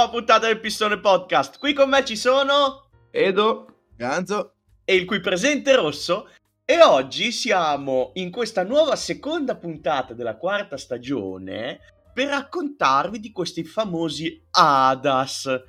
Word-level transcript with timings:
nuova 0.00 0.16
puntata 0.16 0.46
del 0.46 0.60
Pistone 0.60 0.98
Podcast. 0.98 1.58
Qui 1.58 1.74
con 1.74 1.90
me 1.90 2.02
ci 2.06 2.16
sono 2.16 2.88
Edo, 3.10 3.82
Ganzo 3.96 4.54
e 4.82 4.94
il 4.94 5.04
cui 5.04 5.20
presente 5.20 5.76
rosso. 5.76 6.30
E 6.64 6.82
oggi 6.82 7.30
siamo 7.30 8.12
in 8.14 8.30
questa 8.30 8.64
nuova 8.64 8.96
seconda 8.96 9.56
puntata 9.56 10.14
della 10.14 10.38
quarta 10.38 10.78
stagione 10.78 11.80
per 12.14 12.28
raccontarvi 12.28 13.20
di 13.20 13.30
questi 13.30 13.62
famosi 13.62 14.42
ADAS, 14.52 15.64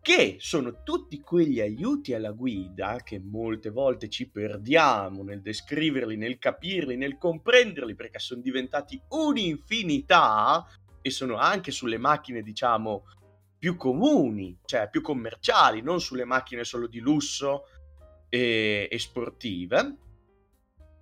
che 0.00 0.36
sono 0.38 0.84
tutti 0.84 1.18
quegli 1.20 1.60
aiuti 1.60 2.14
alla 2.14 2.30
guida 2.30 3.00
che 3.02 3.18
molte 3.18 3.70
volte 3.70 4.08
ci 4.08 4.28
perdiamo 4.28 5.24
nel 5.24 5.42
descriverli, 5.42 6.16
nel 6.16 6.38
capirli, 6.38 6.96
nel 6.96 7.18
comprenderli, 7.18 7.96
perché 7.96 8.20
sono 8.20 8.40
diventati 8.40 9.02
un'infinità 9.08 10.64
e 11.02 11.10
sono 11.10 11.38
anche 11.38 11.72
sulle 11.72 11.98
macchine, 11.98 12.42
diciamo, 12.42 13.02
più 13.58 13.76
comuni, 13.76 14.58
cioè 14.64 14.88
più 14.88 15.00
commerciali, 15.00 15.82
non 15.82 16.00
sulle 16.00 16.24
macchine 16.24 16.64
solo 16.64 16.86
di 16.86 17.00
lusso 17.00 17.64
e, 18.28 18.88
e 18.90 18.98
sportive. 18.98 19.96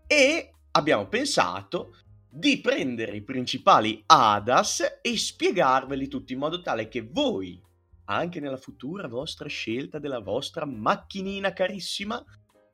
E 0.06 0.52
abbiamo 0.72 1.06
pensato 1.06 1.96
di 2.28 2.60
prendere 2.60 3.16
i 3.16 3.22
principali 3.22 4.02
ADAS 4.06 4.98
e 5.00 5.16
spiegarveli 5.16 6.08
tutti 6.08 6.32
in 6.32 6.38
modo 6.38 6.60
tale 6.60 6.88
che 6.88 7.02
voi, 7.02 7.60
anche 8.06 8.40
nella 8.40 8.58
futura 8.58 9.08
vostra 9.08 9.48
scelta 9.48 9.98
della 9.98 10.20
vostra 10.20 10.64
macchinina 10.66 11.52
carissima, 11.52 12.22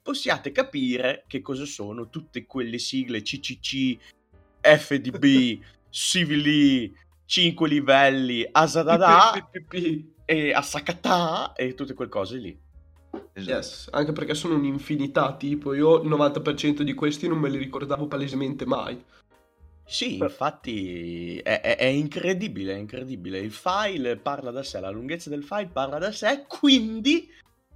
possiate 0.03 0.51
capire 0.51 1.25
che 1.29 1.41
cosa 1.41 1.65
sono 1.65 2.09
tutte 2.09 2.45
quelle 2.45 2.79
sigle 2.79 3.23
CCC, 3.23 3.99
FDB, 4.61 5.61
CVL, 5.89 6.93
5 7.27 7.69
livelli, 7.69 8.47
Asadada 8.51 9.33
e 10.25 10.53
Asakata 10.53 11.53
e 11.55 11.75
tutte 11.75 11.95
quelle 11.95 12.11
cose 12.11 12.37
lì. 12.39 12.61
yes, 13.35 13.89
anche 13.93 14.13
perché 14.13 14.35
sono 14.35 14.55
un'infinità, 14.57 15.37
tipo 15.37 15.75
io 15.75 16.01
il 16.03 16.09
90% 16.09 16.83
di 16.83 16.95
questi 16.95 17.29
non 17.29 17.39
me 17.39 17.49
li 17.49 17.59
ricordavo 17.59 18.07
palesemente 18.07 18.67
mai. 18.67 19.03
Sì, 19.85 20.19
infatti 20.19 21.39
è, 21.39 21.61
è- 21.61 21.77
è 21.77 21.85
incredibile, 21.85 22.75
è 22.75 22.79
incredibile. 22.79 23.39
Il 23.41 23.53
file 23.53 24.17
parla 24.17 24.51
da 24.51 24.63
sé, 24.63 24.81
la 24.81 24.91
lunghezza 24.91 25.29
del 25.29 25.43
file 25.45 25.69
parla 25.73 25.99
da 25.99 26.13
sé, 26.13 26.45
quindi 26.49 27.29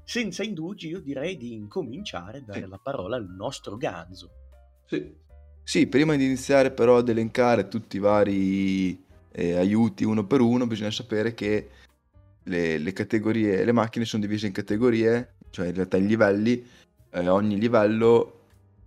senza 0.05 0.42
indugi 0.42 0.88
io 0.88 1.00
direi 1.00 1.36
di 1.36 1.53
incominciare 1.53 2.38
a 2.38 2.41
dare 2.41 2.60
Sì. 2.62 2.69
la 2.69 2.78
parola 2.83 3.16
al 3.16 3.27
nostro 3.28 3.77
ganzo. 3.77 4.31
Sì, 4.86 5.25
Sì, 5.62 5.88
prima 5.88 6.14
di 6.16 6.25
iniziare 6.25 6.70
però 6.70 6.98
ad 6.98 7.08
elencare 7.08 7.66
tutti 7.69 7.97
i 7.97 8.00
vari 8.00 9.06
eh, 9.39 9.55
aiuti 9.59 10.03
uno 10.05 10.25
per 10.25 10.41
uno, 10.41 10.67
bisogna 10.67 10.91
sapere 10.91 11.34
che 11.34 11.69
le, 12.45 12.79
le 12.79 12.92
categorie, 12.95 13.65
le 13.65 13.73
macchine 13.73 14.06
sono 14.06 14.23
divise 14.23 14.47
in 14.47 14.53
categorie, 14.53 15.34
cioè 15.51 15.67
in 15.67 15.75
realtà 15.75 15.98
in 15.98 16.06
livelli, 16.06 16.65
eh, 17.11 17.28
ogni 17.28 17.59
livello 17.59 18.41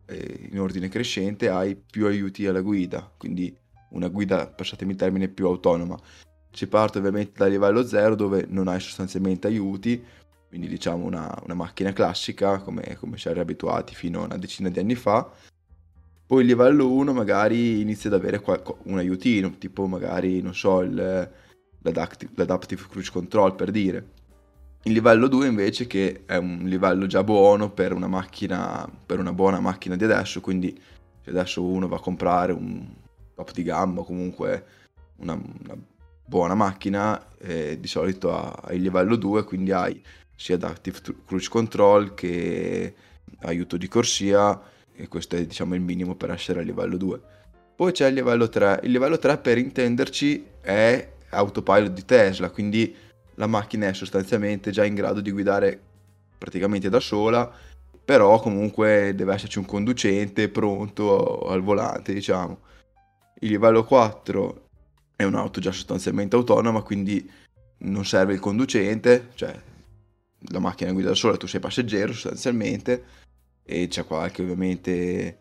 eh, 0.07 0.47
in 0.49 0.59
ordine 0.59 0.89
crescente 0.89 1.49
hai 1.49 1.75
più 1.75 2.07
aiuti 2.07 2.47
alla 2.47 2.61
guida, 2.61 3.11
quindi 3.15 3.55
una 3.89 4.07
guida, 4.07 4.47
passatemi 4.47 4.93
il 4.93 4.97
termine, 4.97 5.27
più 5.27 5.45
autonoma. 5.45 5.97
Si 6.51 6.65
parte 6.65 6.97
ovviamente 6.97 7.33
dal 7.37 7.51
livello 7.51 7.85
0 7.85 8.15
dove 8.15 8.47
non 8.49 8.67
hai 8.67 8.79
sostanzialmente 8.79 9.45
aiuti, 9.45 10.03
quindi 10.47 10.67
diciamo 10.67 11.05
una, 11.05 11.31
una 11.43 11.53
macchina 11.53 11.93
classica 11.93 12.57
come, 12.57 12.97
come 12.99 13.17
ci 13.17 13.27
eravamo 13.27 13.51
abituati 13.51 13.93
fino 13.93 14.21
a 14.21 14.25
una 14.25 14.37
decina 14.37 14.69
di 14.69 14.79
anni 14.79 14.95
fa. 14.95 15.29
Poi 16.29 16.41
il 16.41 16.45
livello 16.45 16.91
1 16.91 17.11
magari 17.11 17.81
inizia 17.81 18.07
ad 18.07 18.15
avere 18.15 18.39
qualco- 18.39 18.77
un 18.83 18.99
aiutino, 18.99 19.57
tipo 19.57 19.87
magari, 19.87 20.43
non 20.43 20.53
so, 20.53 20.81
il- 20.81 21.27
l'adaptive, 21.81 22.83
cruise 22.87 23.09
control 23.09 23.55
per 23.55 23.71
dire. 23.71 24.09
Il 24.83 24.91
livello 24.91 25.27
2 25.27 25.47
invece 25.47 25.87
che 25.87 26.25
è 26.27 26.35
un 26.35 26.65
livello 26.65 27.07
già 27.07 27.23
buono 27.23 27.71
per 27.71 27.93
una 27.93 28.05
macchina, 28.05 28.87
per 29.07 29.17
una 29.17 29.33
buona 29.33 29.59
macchina 29.59 29.95
di 29.95 30.03
adesso, 30.03 30.39
quindi 30.39 30.79
se 31.23 31.31
adesso 31.31 31.63
uno 31.63 31.87
va 31.87 31.95
a 31.95 31.99
comprare 31.99 32.51
un 32.51 32.85
top 33.33 33.51
di 33.51 33.63
gamma 33.63 34.01
o 34.01 34.03
comunque 34.03 34.65
una, 35.21 35.33
una 35.33 35.75
buona 36.23 36.53
macchina, 36.53 37.25
eh, 37.39 37.79
di 37.79 37.87
solito 37.87 38.35
ha, 38.35 38.51
ha 38.65 38.73
il 38.73 38.83
livello 38.83 39.15
2, 39.15 39.43
quindi 39.45 39.71
hai 39.71 39.99
sia 40.35 40.53
adaptive 40.53 40.99
cruise 41.25 41.49
control 41.49 42.13
che 42.13 42.93
aiuto 43.39 43.77
di 43.77 43.87
corsia 43.87 44.77
e 44.99 45.07
questo 45.07 45.37
è 45.37 45.45
diciamo 45.45 45.75
il 45.75 45.81
minimo 45.81 46.15
per 46.15 46.29
essere 46.31 46.59
a 46.59 46.63
livello 46.63 46.97
2. 46.97 47.21
Poi 47.73 47.93
c'è 47.93 48.07
il 48.07 48.15
livello 48.15 48.49
3. 48.49 48.81
Il 48.83 48.91
livello 48.91 49.17
3 49.17 49.37
per 49.37 49.57
intenderci 49.57 50.45
è 50.59 51.09
autopilot 51.29 51.91
di 51.93 52.03
Tesla, 52.03 52.49
quindi 52.49 52.93
la 53.35 53.47
macchina 53.47 53.87
è 53.87 53.93
sostanzialmente 53.93 54.71
già 54.71 54.83
in 54.83 54.95
grado 54.95 55.21
di 55.21 55.31
guidare 55.31 55.79
praticamente 56.37 56.89
da 56.89 56.99
sola, 56.99 57.49
però 58.03 58.41
comunque 58.41 59.13
deve 59.15 59.33
esserci 59.33 59.57
un 59.57 59.65
conducente 59.65 60.49
pronto 60.49 61.47
al 61.47 61.61
volante, 61.61 62.11
diciamo. 62.11 62.59
Il 63.39 63.51
livello 63.51 63.85
4 63.85 64.63
è 65.15 65.23
un'auto 65.23 65.61
già 65.61 65.71
sostanzialmente 65.71 66.35
autonoma, 66.35 66.81
quindi 66.81 67.31
non 67.79 68.03
serve 68.03 68.33
il 68.33 68.39
conducente, 68.41 69.29
cioè 69.35 69.57
la 70.51 70.59
macchina 70.59 70.91
guida 70.91 71.09
da 71.09 71.15
sola, 71.15 71.37
tu 71.37 71.47
sei 71.47 71.61
passeggero 71.61 72.11
sostanzialmente 72.11 73.18
e 73.69 73.87
c'è 73.87 74.03
qualche 74.03 74.41
ovviamente 74.41 75.37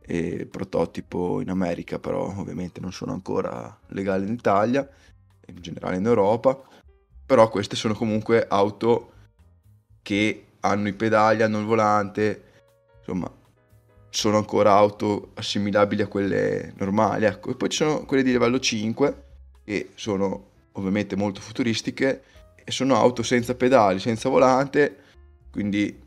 eh, 0.00 0.46
prototipo 0.46 1.42
in 1.42 1.50
America, 1.50 1.98
però 1.98 2.34
ovviamente 2.34 2.80
non 2.80 2.90
sono 2.90 3.12
ancora 3.12 3.78
legali 3.88 4.26
in 4.26 4.32
Italia, 4.32 4.88
in 5.48 5.56
generale 5.60 5.96
in 5.96 6.06
Europa, 6.06 6.58
però 7.26 7.50
queste 7.50 7.76
sono 7.76 7.92
comunque 7.92 8.46
auto 8.48 9.12
che 10.00 10.46
hanno 10.60 10.88
i 10.88 10.94
pedali, 10.94 11.42
hanno 11.42 11.58
il 11.58 11.66
volante, 11.66 12.44
insomma 13.00 13.30
sono 14.08 14.38
ancora 14.38 14.72
auto 14.72 15.32
assimilabili 15.34 16.00
a 16.00 16.06
quelle 16.06 16.72
normali, 16.78 17.26
ecco. 17.26 17.50
E 17.50 17.56
poi 17.56 17.68
ci 17.68 17.84
sono 17.84 18.06
quelle 18.06 18.22
di 18.22 18.32
livello 18.32 18.58
5 18.58 19.24
che 19.64 19.90
sono 19.96 20.52
ovviamente 20.72 21.14
molto 21.14 21.42
futuristiche 21.42 22.22
e 22.64 22.70
sono 22.70 22.96
auto 22.96 23.22
senza 23.22 23.54
pedali, 23.54 23.98
senza 23.98 24.30
volante, 24.30 24.96
quindi 25.50 26.04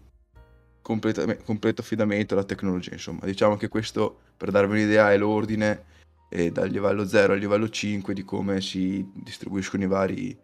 completa- 0.89 1.35
completo 1.43 1.81
affidamento 1.81 2.33
alla 2.33 2.43
tecnologia, 2.43 2.93
insomma. 2.93 3.19
Diciamo 3.23 3.57
che 3.57 3.67
questo, 3.67 4.21
per 4.35 4.49
darvi 4.49 4.71
un'idea, 4.71 5.11
è 5.11 5.17
l'ordine 5.17 5.85
eh, 6.31 6.51
dal 6.51 6.67
livello 6.67 7.05
0 7.05 7.33
al 7.33 7.39
livello 7.39 7.69
5 7.69 8.11
di 8.15 8.23
come 8.23 8.59
si 8.59 9.07
distribuiscono 9.13 9.83
i 9.83 9.87
vari, 9.87 10.39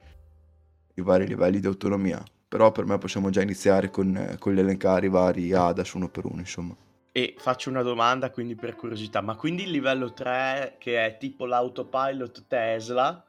i 0.93 1.01
vari 1.01 1.25
livelli 1.25 1.59
di 1.59 1.65
autonomia. 1.65 2.23
Però 2.47 2.71
per 2.71 2.85
me 2.85 2.99
possiamo 2.99 3.31
già 3.31 3.41
iniziare 3.41 3.89
con, 3.89 4.35
con 4.37 4.53
l'elencare 4.53 5.07
i 5.07 5.09
vari 5.09 5.51
ADAS 5.51 5.93
uno 5.93 6.09
per 6.09 6.25
uno, 6.25 6.41
insomma. 6.41 6.75
E 7.11 7.33
faccio 7.39 7.71
una 7.71 7.81
domanda 7.81 8.29
quindi 8.29 8.53
per 8.53 8.75
curiosità, 8.75 9.21
ma 9.21 9.35
quindi 9.35 9.63
il 9.63 9.71
livello 9.71 10.13
3 10.13 10.75
che 10.77 11.03
è 11.03 11.17
tipo 11.17 11.47
l'autopilot 11.47 12.45
Tesla, 12.45 13.25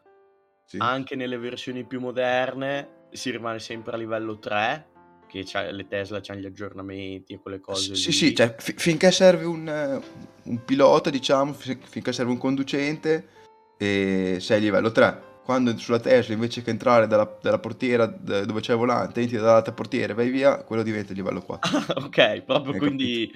Sì. 0.66 0.76
anche 0.81 1.16
nelle 1.16 1.38
versioni 1.38 1.84
più 1.84 1.99
moderne 1.99 3.06
si 3.10 3.31
rimane 3.31 3.59
sempre 3.59 3.94
a 3.94 3.97
livello 3.97 4.38
3? 4.38 4.94
Che 5.26 5.42
c'ha- 5.44 5.70
le 5.70 5.87
Tesla 5.88 6.20
hanno 6.26 6.41
gli 6.41 6.47
aggiornamenti 6.47 7.32
e 7.34 7.38
quelle 7.41 7.60
cose 7.60 7.94
Sì, 7.94 8.06
lì. 8.06 8.12
sì, 8.12 8.34
cioè 8.34 8.54
fi- 8.59 8.75
finché 8.76 9.10
serve 9.10 9.44
un, 9.44 9.69
eh, 9.69 10.00
un 10.44 10.64
pilota, 10.64 11.10
diciamo, 11.10 11.53
fi- 11.53 11.78
finché 11.82 12.12
serve 12.12 12.31
un 12.32 12.38
conducente, 12.38 13.28
e 13.76 14.38
sei 14.41 14.59
a 14.59 14.60
livello 14.60 14.92
3. 14.92 15.22
Quando 15.44 15.76
sulla 15.78 16.00
Tesla 16.00 16.34
invece 16.34 16.62
che 16.62 16.70
entrare 16.70 17.06
dalla, 17.06 17.38
dalla 17.41 17.58
portiera 17.58 18.06
d- 18.06 18.44
dove 18.44 18.61
c'è 18.61 18.73
il 18.73 18.78
volante, 18.78 19.20
entri 19.20 19.37
dall'altra 19.37 19.73
portiera 19.73 20.12
e 20.12 20.17
vai 20.17 20.31
via, 20.31 20.62
quello 20.64 20.82
diventa 20.82 21.12
il 21.12 21.19
livello 21.19 21.40
4. 21.40 21.70
ok, 22.06 22.43
proprio 22.43 22.72
Hai 22.72 22.79
quindi, 22.79 23.32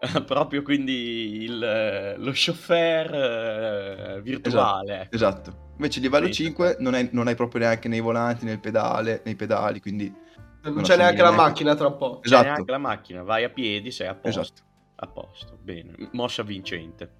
proprio 0.26 0.62
quindi 0.62 1.42
il- 1.42 2.14
lo 2.18 2.30
chauffeur 2.32 3.14
eh, 3.14 4.20
virtuale. 4.22 5.00
ecco. 5.02 5.14
Esatto. 5.16 5.66
Invece 5.76 5.98
il 5.98 6.04
livello 6.04 6.26
Sì, 6.26 6.32
5 6.44 6.76
non 6.80 6.94
hai, 6.94 7.08
non 7.12 7.26
hai 7.26 7.34
proprio 7.34 7.60
neanche 7.62 7.88
nei 7.88 8.00
volanti, 8.00 8.44
nel 8.44 8.60
pedale, 8.60 9.22
nei 9.24 9.34
pedali, 9.36 9.80
quindi... 9.80 10.12
non 10.62 10.82
c'è 10.82 10.96
neanche 10.96 11.22
la 11.22 11.30
macchina 11.30 11.74
tra 11.74 11.86
un 11.88 11.96
po'. 11.96 12.18
C'è 12.20 12.26
Esatto. 12.26 12.44
neanche 12.44 12.70
la 12.70 12.78
macchina, 12.78 13.22
vai 13.22 13.44
a 13.44 13.50
piedi, 13.50 13.90
sei 13.90 14.08
a 14.08 14.14
posto. 14.14 14.40
Esatto. 14.40 14.62
A 14.96 15.06
posto, 15.06 15.58
bene, 15.62 15.94
mossa 16.12 16.42
vincente. 16.42 17.12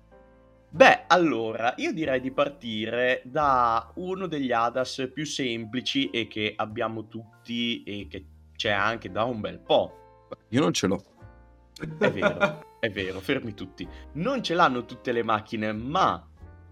Beh, 0.70 1.04
allora, 1.06 1.72
io 1.76 1.92
direi 1.92 2.20
di 2.20 2.30
partire 2.32 3.22
da 3.24 3.90
uno 3.94 4.26
degli 4.26 4.52
ADAS 4.52 5.10
più 5.14 5.24
semplici 5.24 6.10
e 6.10 6.26
che 6.26 6.52
abbiamo 6.56 7.06
tutti 7.06 7.82
e 7.84 8.06
che 8.08 8.26
c'è 8.54 8.70
anche 8.70 9.10
da 9.10 9.22
un 9.24 9.40
bel 9.40 9.60
po'. 9.60 10.26
Io 10.48 10.60
non 10.60 10.72
ce 10.72 10.86
l'ho. 10.88 11.02
È 11.98 12.10
vero, 12.10 12.64
è 12.80 12.90
vero, 12.90 13.20
fermi 13.20 13.54
tutti. 13.54 13.88
Non 14.14 14.42
ce 14.42 14.54
l'hanno 14.54 14.84
tutte 14.84 15.12
le 15.12 15.22
macchine, 15.22 15.72
ma 15.72 16.22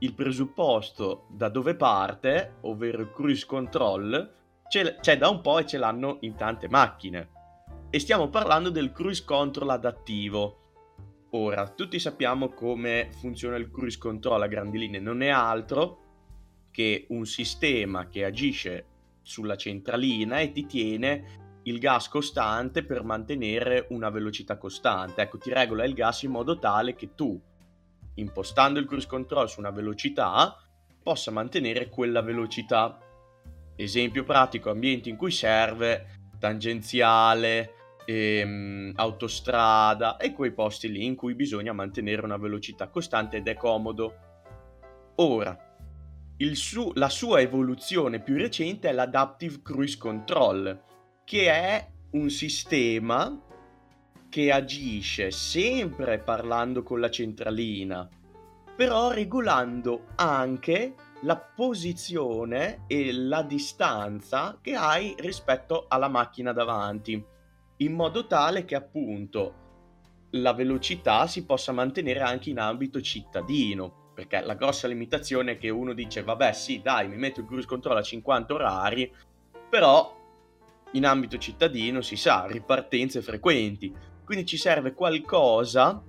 il 0.01 0.13
presupposto 0.13 1.27
da 1.31 1.49
dove 1.49 1.75
parte, 1.77 2.57
ovvero 2.63 3.01
il 3.01 3.11
cruise 3.13 3.47
control, 3.47 4.35
c'è, 4.69 4.97
c'è 4.97 5.17
da 5.17 5.29
un 5.29 5.41
po' 5.41 5.59
e 5.59 5.67
ce 5.67 5.79
l'hanno 5.79 6.19
in 6.21 6.35
tante 6.35 6.69
macchine. 6.69 7.31
E 7.91 7.99
stiamo 7.99 8.29
parlando 8.29 8.71
del 8.71 8.93
cruise 8.93 9.25
control 9.25 9.71
adattivo. 9.71 10.61
Ora, 11.31 11.69
tutti 11.69 11.99
sappiamo 11.99 12.51
come 12.51 13.11
funziona 13.19 13.57
il 13.57 13.71
cruise 13.71 13.99
control 13.99 14.43
a 14.43 14.47
grandi 14.47 14.79
linee, 14.79 15.01
non 15.01 15.23
è 15.23 15.29
altro 15.29 16.05
che 16.71 17.07
un 17.11 17.25
sistema 17.27 18.09
che 18.09 18.25
agisce 18.25 18.87
sulla 19.23 19.57
centralina 19.57 20.41
e 20.41 20.53
ti 20.53 20.67
tiene 20.67 21.61
il 21.65 21.79
gas 21.79 22.09
costante 22.09 22.85
per 22.85 23.03
mantenere 23.03 23.87
una 23.91 24.09
velocità 24.09 24.57
costante. 24.57 25.23
Ecco, 25.23 25.39
ti 25.39 25.53
regola 25.53 25.85
il 25.85 25.95
gas 25.95 26.23
in 26.23 26.31
modo 26.31 26.59
tale 26.59 26.95
che 26.95 27.15
tu, 27.15 27.41
impostando 28.15 28.79
il 28.79 28.87
cruise 28.87 29.09
control 29.09 29.49
su 29.49 29.59
una 29.59 29.71
velocità, 29.71 30.57
possa 31.03 31.31
mantenere 31.31 31.89
quella 31.89 32.21
velocità. 32.21 32.99
Esempio 33.77 34.25
pratico, 34.25 34.71
ambienti 34.71 35.11
in 35.11 35.17
cui 35.17 35.31
serve 35.31 36.15
tangenziale, 36.39 37.75
ehm, 38.07 38.93
autostrada 38.95 40.17
e 40.17 40.33
quei 40.33 40.53
posti 40.53 40.91
lì 40.91 41.05
in 41.05 41.15
cui 41.15 41.35
bisogna 41.35 41.73
mantenere 41.73 42.23
una 42.25 42.39
velocità 42.39 42.89
costante 42.89 43.39
ed 43.39 43.49
è 43.49 43.55
comodo. 43.55 44.15
Ora, 45.17 45.59
su- 46.53 46.93
la 46.95 47.09
sua 47.09 47.41
evoluzione 47.41 48.21
più 48.21 48.37
recente 48.37 48.89
è 48.89 48.93
l'Adaptive 48.93 49.61
Cruise 49.63 49.99
Control, 49.99 50.83
che 51.25 51.51
è 51.51 51.87
un 52.13 52.31
sistema 52.31 53.43
che 54.29 54.53
agisce 54.53 55.31
sempre 55.31 56.19
parlando 56.19 56.83
con 56.83 57.01
la 57.01 57.11
centralina, 57.11 58.09
però 58.77 59.11
regolando 59.11 60.09
anche 60.17 60.95
la 61.21 61.37
posizione 61.37 62.85
e 62.87 63.13
la 63.13 63.43
distanza 63.43 64.59
che 64.61 64.75
hai 64.75 65.15
rispetto 65.19 65.87
alla 65.89 66.09
macchina 66.09 66.53
davanti, 66.53 67.23
in 67.79 67.93
modo 67.93 68.27
tale 68.27 68.65
che 68.65 68.75
appunto 68.75 69.65
la 70.31 70.53
velocità 70.53 71.27
si 71.27 71.45
possa 71.45 71.73
mantenere 71.73 72.21
anche 72.21 72.51
in 72.51 72.59
ambito 72.59 73.01
cittadino, 73.01 74.13
perché 74.15 74.41
la 74.41 74.55
grossa 74.55 74.89
limitazione 74.89 75.53
è 75.53 75.59
che 75.59 75.71
uno 75.71 75.93
dice 75.93 76.23
vabbè 76.23 76.53
sì 76.53 76.81
dai 76.83 77.09
mi 77.09 77.17
metto 77.17 77.41
il 77.41 77.47
cruise 77.47 77.67
control 77.67 77.97
a 77.97 78.03
50 78.03 78.55
orari, 78.55 79.13
però 79.69 80.15
in 80.93 81.07
ambito 81.07 81.39
cittadino 81.39 82.01
si 82.01 82.17
sa, 82.17 82.47
ripartenze 82.47 83.23
frequenti, 83.23 83.95
quindi 84.25 84.45
ci 84.45 84.57
serve 84.57 84.93
qualcosa 84.93 86.03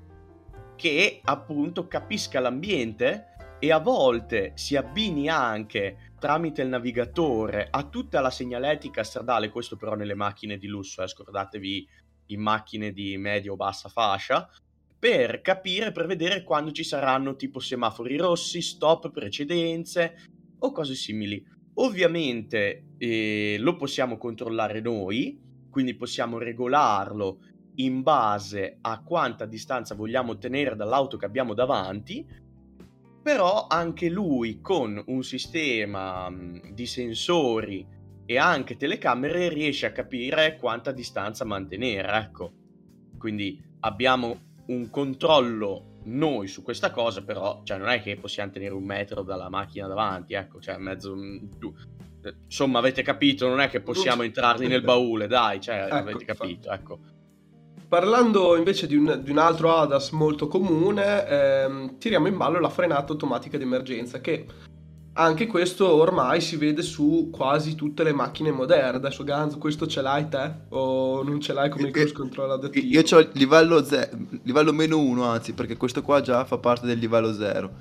che 0.76 1.22
appunto 1.24 1.88
capisca 1.88 2.40
l'ambiente 2.40 3.36
e 3.60 3.72
a 3.72 3.80
volte 3.80 4.52
si 4.56 4.76
abbini 4.76 5.30
anche 5.30 6.12
tramite 6.20 6.62
il 6.62 6.68
navigatore 6.68 7.68
a 7.70 7.84
tutta 7.84 8.22
la 8.22 8.30
segnaletica 8.30 9.04
stradale, 9.04 9.50
questo 9.50 9.76
però 9.76 9.96
nelle 9.96 10.14
macchine 10.14 10.58
di 10.58 10.68
lusso, 10.68 11.02
eh, 11.02 11.08
scordatevi 11.08 11.90
in 12.28 12.42
macchine 12.42 12.92
di 12.92 13.18
media 13.18 13.52
o 13.52 13.56
bassa 13.56 13.90
fascia, 13.90 14.50
per 15.00 15.42
capire, 15.42 15.92
per 15.92 16.08
vedere 16.08 16.44
quando 16.44 16.72
ci 16.72 16.84
saranno 16.84 17.36
tipo 17.36 17.60
semafori 17.60 18.18
rossi, 18.18 18.62
stop, 18.62 19.12
precedenze 19.12 20.18
o 20.60 20.72
cose 20.72 20.96
simili. 20.96 21.44
Ovviamente 21.76 22.94
eh, 22.98 23.58
lo 23.60 23.76
possiamo 23.76 24.18
controllare 24.18 24.82
noi, 24.82 25.40
quindi 25.70 25.96
possiamo 25.96 26.40
regolarlo 26.40 27.40
in 27.76 28.02
base 28.02 28.80
a 28.82 29.04
quanta 29.04 29.46
distanza 29.46 29.94
vogliamo 29.94 30.32
ottenere 30.32 30.76
dall'auto 30.76 31.18
che 31.18 31.26
abbiamo 31.26 31.54
davanti, 31.54 32.26
però 33.28 33.68
anche 33.68 34.08
lui 34.08 34.62
con 34.62 35.04
un 35.08 35.22
sistema 35.22 36.34
di 36.72 36.86
sensori 36.86 37.86
e 38.26 38.38
anche 38.38 38.78
telecamere 38.78 39.50
riesce 39.50 39.86
a 39.86 39.92
capire 39.92 40.56
quanta 40.56 40.94
distanza 40.94 41.44
mantenere, 41.44 42.10
ecco. 42.20 42.52
Quindi 43.18 43.62
abbiamo 43.82 44.62
un 44.68 44.90
controllo 44.90 45.98
noi 46.06 46.48
su 46.48 46.64
questa 46.64 46.90
cosa, 46.90 47.22
però 47.22 47.64
cioè, 47.66 47.78
non 47.78 47.90
è 47.90 48.02
che 48.02 48.16
possiamo 48.16 48.50
tenere 48.50 48.74
un 48.74 48.86
metro 48.86 49.24
dalla 49.24 49.50
macchina 49.50 49.88
davanti, 49.88 50.34
ecco, 50.34 50.62
cioè 50.62 50.78
mezzo... 50.78 51.14
Insomma, 52.46 52.80
avete 52.80 53.02
capito, 53.02 53.50
non 53.50 53.60
è 53.60 53.68
che 53.68 53.82
possiamo 53.82 54.24
entrarli 54.24 54.68
nel 54.68 54.84
baule, 54.84 55.28
dai, 55.28 55.60
cioè, 55.60 55.84
ecco, 55.84 55.96
avete 55.96 56.24
capito, 56.24 56.72
ecco. 56.72 57.00
Parlando 57.88 58.58
invece 58.58 58.86
di 58.86 58.98
un, 58.98 59.22
di 59.24 59.32
un, 59.32 59.38
altro 59.38 59.74
ADAS 59.74 60.10
molto 60.10 60.50
comune, 60.50 61.26
ehm, 61.26 61.98
tiriamo 61.98 62.28
in 62.28 62.36
ballo 62.36 62.60
la 62.60 62.70
frenata 62.70 63.14
automatica 63.14 63.58
di 63.58 63.64
emergenza, 63.64 64.20
che 64.20 64.46
anche 65.14 65.48
questo 65.48 65.88
ormai 65.94 66.42
si 66.42 66.58
vede 66.58 66.82
su 66.82 67.30
quasi 67.32 67.76
tutte 67.76 68.04
le 68.04 68.12
macchine 68.12 68.52
moderne. 68.52 68.98
Adesso 68.98 69.24
Ganzo, 69.24 69.58
questo 69.58 69.88
ce 69.88 70.02
l'hai 70.02 70.28
te? 70.28 70.52
O 70.70 71.24
non 71.24 71.40
ce 71.40 71.54
l'hai 71.54 71.70
come 71.70 71.88
il 71.88 71.94
cruise 71.94 72.12
control 72.12 72.52
adattivo? 72.52 72.86
Io 72.86 73.02
ho 73.10 73.20
il 73.20 73.30
livello, 73.34 73.82
ze- 73.82 74.10
livello 74.44 74.74
meno 74.74 75.00
1, 75.00 75.24
anzi, 75.24 75.54
perché 75.54 75.78
questo 75.78 76.02
qua 76.02 76.20
già 76.20 76.44
fa 76.44 76.58
parte 76.58 76.86
del 76.86 77.00
livello 77.00 77.34
0, 77.34 77.72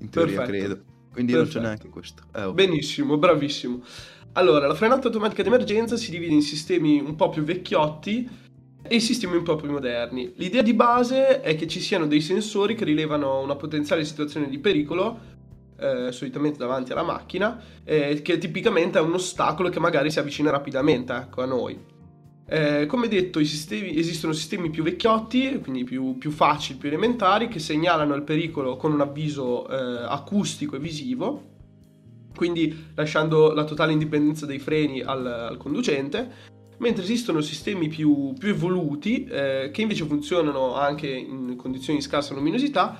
in 0.00 0.10
teoria 0.10 0.38
Perfetto. 0.38 0.58
credo. 0.58 0.82
Quindi 1.12 1.32
Perfetto. 1.34 1.58
non 1.58 1.62
c'è 1.62 1.68
neanche 1.68 1.88
questo. 1.88 2.22
Eh, 2.34 2.42
okay. 2.42 2.66
Benissimo, 2.66 3.16
bravissimo. 3.16 3.80
Allora, 4.32 4.66
la 4.66 4.74
frenata 4.74 5.06
automatica 5.06 5.42
di 5.42 5.48
emergenza 5.48 5.96
si 5.96 6.10
divide 6.10 6.32
in 6.32 6.42
sistemi 6.42 6.98
un 6.98 7.14
po' 7.14 7.28
più 7.28 7.44
vecchiotti 7.44 8.50
e 8.82 8.96
i 8.96 9.00
sistemi 9.00 9.36
un 9.36 9.42
po' 9.42 9.56
più 9.56 9.70
moderni. 9.70 10.32
L'idea 10.36 10.62
di 10.62 10.74
base 10.74 11.40
è 11.40 11.56
che 11.56 11.66
ci 11.66 11.80
siano 11.80 12.06
dei 12.06 12.20
sensori 12.20 12.74
che 12.74 12.84
rilevano 12.84 13.40
una 13.40 13.56
potenziale 13.56 14.04
situazione 14.04 14.48
di 14.48 14.58
pericolo, 14.58 15.30
eh, 15.78 16.12
solitamente 16.12 16.58
davanti 16.58 16.92
alla 16.92 17.02
macchina, 17.02 17.60
eh, 17.84 18.20
che 18.22 18.38
tipicamente 18.38 18.98
è 18.98 19.02
un 19.02 19.14
ostacolo 19.14 19.68
che 19.68 19.80
magari 19.80 20.10
si 20.10 20.18
avvicina 20.18 20.50
rapidamente 20.50 21.12
ecco, 21.12 21.42
a 21.42 21.46
noi. 21.46 21.90
Eh, 22.44 22.86
come 22.86 23.08
detto, 23.08 23.42
sistemi, 23.44 23.96
esistono 23.96 24.32
sistemi 24.32 24.68
più 24.68 24.82
vecchiotti, 24.82 25.60
quindi 25.62 25.84
più, 25.84 26.18
più, 26.18 26.30
facili, 26.30 26.78
più 26.78 26.88
elementari, 26.88 27.48
che 27.48 27.58
segnalano 27.58 28.14
il 28.14 28.22
pericolo 28.22 28.76
con 28.76 28.92
un 28.92 29.00
avviso 29.00 29.66
eh, 29.68 30.04
acustico 30.06 30.76
e 30.76 30.78
visivo, 30.78 31.50
quindi 32.34 32.90
lasciando 32.94 33.52
la 33.52 33.64
totale 33.64 33.92
indipendenza 33.92 34.46
dei 34.46 34.58
freni 34.58 35.00
al, 35.00 35.26
al 35.26 35.56
conducente, 35.56 36.50
mentre 36.78 37.02
esistono 37.02 37.40
sistemi 37.40 37.88
più, 37.88 38.34
più 38.38 38.48
evoluti 38.48 39.24
eh, 39.24 39.70
che 39.72 39.82
invece 39.82 40.04
funzionano 40.04 40.74
anche 40.74 41.08
in 41.08 41.56
condizioni 41.56 41.98
di 41.98 42.04
scarsa 42.04 42.34
luminosità 42.34 42.98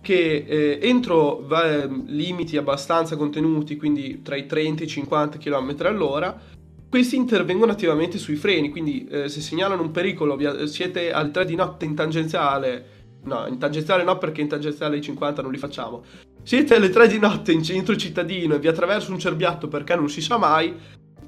che 0.00 0.44
eh, 0.46 0.78
entro 0.80 1.46
eh, 1.50 1.86
limiti 2.06 2.56
abbastanza 2.56 3.16
contenuti, 3.16 3.76
quindi 3.76 4.22
tra 4.22 4.36
i 4.36 4.46
30 4.46 4.82
e 4.82 4.84
i 4.86 4.88
50 4.88 5.38
km 5.38 5.74
all'ora, 5.80 6.40
questi 6.88 7.16
intervengono 7.16 7.72
attivamente 7.72 8.16
sui 8.16 8.36
freni, 8.36 8.70
quindi 8.70 9.06
eh, 9.06 9.28
se 9.28 9.40
segnalano 9.40 9.82
un 9.82 9.90
pericolo, 9.90 10.38
siete 10.66 11.12
alle 11.12 11.30
3 11.30 11.44
di 11.44 11.54
notte 11.54 11.84
in 11.84 11.94
tangenziale, 11.94 12.86
no, 13.24 13.46
in 13.46 13.58
tangenziale 13.58 14.04
no 14.04 14.16
perché 14.16 14.40
in 14.40 14.48
tangenziale 14.48 14.96
i 14.96 15.02
50 15.02 15.42
non 15.42 15.52
li 15.52 15.58
facciamo, 15.58 16.04
siete 16.42 16.76
alle 16.76 16.88
3 16.88 17.08
di 17.08 17.18
notte 17.18 17.52
in 17.52 17.62
centro 17.62 17.94
cittadino 17.94 18.54
e 18.54 18.58
vi 18.58 18.68
attraverso 18.68 19.12
un 19.12 19.18
cerbiatto 19.18 19.68
perché 19.68 19.94
non 19.94 20.08
si 20.08 20.22
sa 20.22 20.38
mai, 20.38 20.74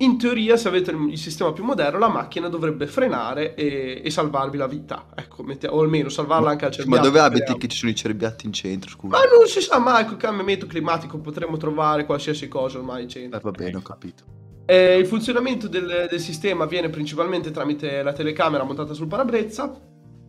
in 0.00 0.18
teoria 0.18 0.56
se 0.56 0.68
avete 0.68 0.90
il 0.90 1.18
sistema 1.18 1.52
più 1.52 1.64
moderno 1.64 1.98
la 1.98 2.08
macchina 2.08 2.48
dovrebbe 2.48 2.86
frenare 2.86 3.54
e, 3.54 4.00
e 4.04 4.10
salvarvi 4.10 4.56
la 4.56 4.66
vita. 4.66 5.06
Ecco 5.14 5.42
mette, 5.42 5.66
o 5.66 5.80
almeno 5.80 6.08
salvarla 6.08 6.46
ma, 6.46 6.50
anche 6.52 6.64
al 6.64 6.72
cerbiatto 6.72 7.02
ma 7.02 7.06
dove 7.06 7.20
abiti 7.20 7.56
che 7.56 7.68
ci 7.68 7.76
sono 7.76 7.90
i 7.90 7.94
cerbiatti 7.94 8.46
in 8.46 8.52
centro 8.52 8.90
scusa? 8.90 9.16
Ma 9.16 9.24
non 9.24 9.46
si 9.46 9.60
sa 9.60 9.78
mai 9.78 10.06
col 10.06 10.16
cambiamento 10.16 10.66
climatico 10.66 11.18
potremmo 11.18 11.56
trovare 11.56 12.06
qualsiasi 12.06 12.48
cosa 12.48 12.78
ormai 12.78 13.02
in 13.02 13.08
centro. 13.08 13.38
Eh, 13.38 13.42
va 13.42 13.50
bene 13.50 13.76
ho 13.76 13.82
capito. 13.82 14.24
Eh, 14.64 14.98
il 14.98 15.06
funzionamento 15.06 15.68
del, 15.68 16.06
del 16.08 16.20
sistema 16.20 16.64
avviene 16.64 16.88
principalmente 16.88 17.50
tramite 17.50 18.02
la 18.02 18.12
telecamera 18.12 18.62
montata 18.64 18.94
sul 18.94 19.08
parabrezza 19.08 19.78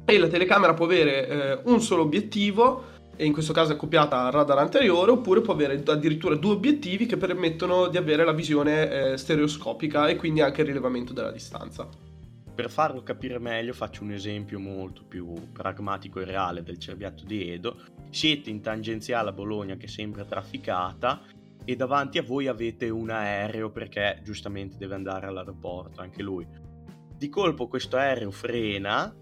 e 0.04 0.18
la 0.18 0.28
telecamera 0.28 0.74
può 0.74 0.86
avere 0.86 1.28
eh, 1.28 1.60
un 1.66 1.80
solo 1.82 2.02
obiettivo 2.02 2.91
e 3.22 3.26
in 3.26 3.34
questo 3.34 3.54
caso 3.54 3.74
è 3.74 3.76
accoppiata 3.76 4.26
al 4.26 4.32
radar 4.32 4.58
anteriore, 4.58 5.12
oppure 5.12 5.42
può 5.42 5.54
avere 5.54 5.80
addirittura 5.86 6.34
due 6.34 6.54
obiettivi 6.54 7.06
che 7.06 7.18
permettono 7.18 7.88
di 7.88 7.98
avere 7.98 8.26
la 8.26 8.32
visione 8.32 9.12
eh, 9.12 9.18
stereoscopica 9.18 10.08
e 10.08 10.16
quindi 10.16 10.42
anche 10.42 10.62
il 10.62 10.68
rilevamento 10.68 11.14
della 11.14 11.30
distanza. 11.30 11.88
Per 12.56 12.72
farlo 12.72 13.04
capire 13.04 13.38
meglio 13.38 13.74
faccio 13.74 14.02
un 14.02 14.12
esempio 14.12 14.58
molto 14.58 15.04
più 15.08 15.36
pragmatico 15.52 16.20
e 16.20 16.26
reale 16.26 16.64
del 16.64 16.80
cerbiatto 16.80 17.24
di 17.24 17.52
Edo. 17.52 17.76
Siete 18.10 18.50
in 18.50 18.60
tangenziale 18.60 19.30
a 19.30 19.34
Bologna 19.34 19.76
che 19.76 19.88
sembra 19.88 20.26
trafficata 20.26 21.22
e 21.64 21.76
davanti 21.76 22.18
a 22.18 22.24
voi 22.24 22.48
avete 22.48 22.90
un 22.90 23.12
aereo 23.12 23.70
perché 23.70 24.20
giustamente 24.24 24.78
deve 24.80 24.96
andare 24.96 25.28
all'aeroporto 25.28 26.02
anche 26.02 26.24
lui. 26.24 26.48
Di 27.16 27.30
colpo 27.30 27.68
questo 27.68 27.98
aereo 27.98 28.32
frena 28.32 29.16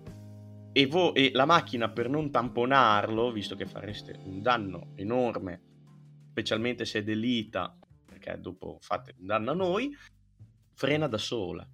e, 0.72 0.86
vo- 0.88 1.14
e 1.14 1.32
la 1.34 1.46
macchina 1.46 1.90
per 1.90 2.10
non 2.10 2.32
tamponarlo, 2.32 3.32
visto 3.32 3.56
che 3.56 3.66
fareste 3.66 4.20
un 4.24 4.42
danno 4.42 4.92
enorme, 4.96 5.62
specialmente 6.30 6.86
se 6.86 7.00
è 7.00 7.04
delita, 7.04 7.78
perché 8.06 8.38
dopo 8.40 8.78
fate 8.82 9.16
un 9.20 9.26
danno 9.26 9.52
a 9.52 9.56
noi, 9.56 9.96
frena 10.74 11.08
da 11.08 11.18
sola. 11.18 11.68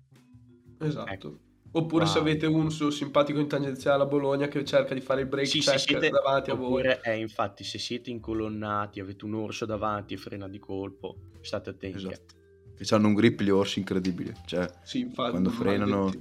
Esatto. 0.80 1.12
Ecco. 1.12 1.40
Oppure 1.72 2.06
wow. 2.06 2.14
se 2.14 2.20
avete 2.20 2.46
un 2.46 2.72
suo 2.72 2.90
simpatico 2.90 3.38
in 3.40 3.50
tangenziale 3.50 4.04
a 4.04 4.06
Bologna 4.06 4.48
che 4.48 4.64
cerca 4.64 4.94
di 4.94 5.02
fare 5.02 5.22
il 5.22 5.28
break 5.28 5.48
sì, 5.48 5.60
check 5.60 5.80
siete... 5.80 6.10
davanti 6.10 6.50
a 6.50 6.54
voi. 6.54 6.68
Oppure, 6.68 7.02
eh, 7.04 7.18
infatti, 7.20 7.66
se 7.66 7.78
siete 7.80 8.10
incolonnati, 8.10 9.02
avete 9.02 9.26
un 9.26 9.34
orso 9.34 9.66
davanti 9.66 10.14
e 10.14 10.18
frena 10.18 10.48
di 10.48 10.58
colpo, 10.58 11.18
state 11.42 11.72
attenti. 11.72 11.98
Esatto. 11.98 12.36
Che 12.78 12.96
hanno 12.96 13.08
un 13.08 13.14
grip 13.14 13.42
gli 13.42 13.50
orsi 13.50 13.80
incredibile. 13.80 14.36
Cioè, 14.46 14.70
sì, 14.84 15.00
infatti, 15.00 15.32
quando 15.32 15.50
frenano... 15.50 16.12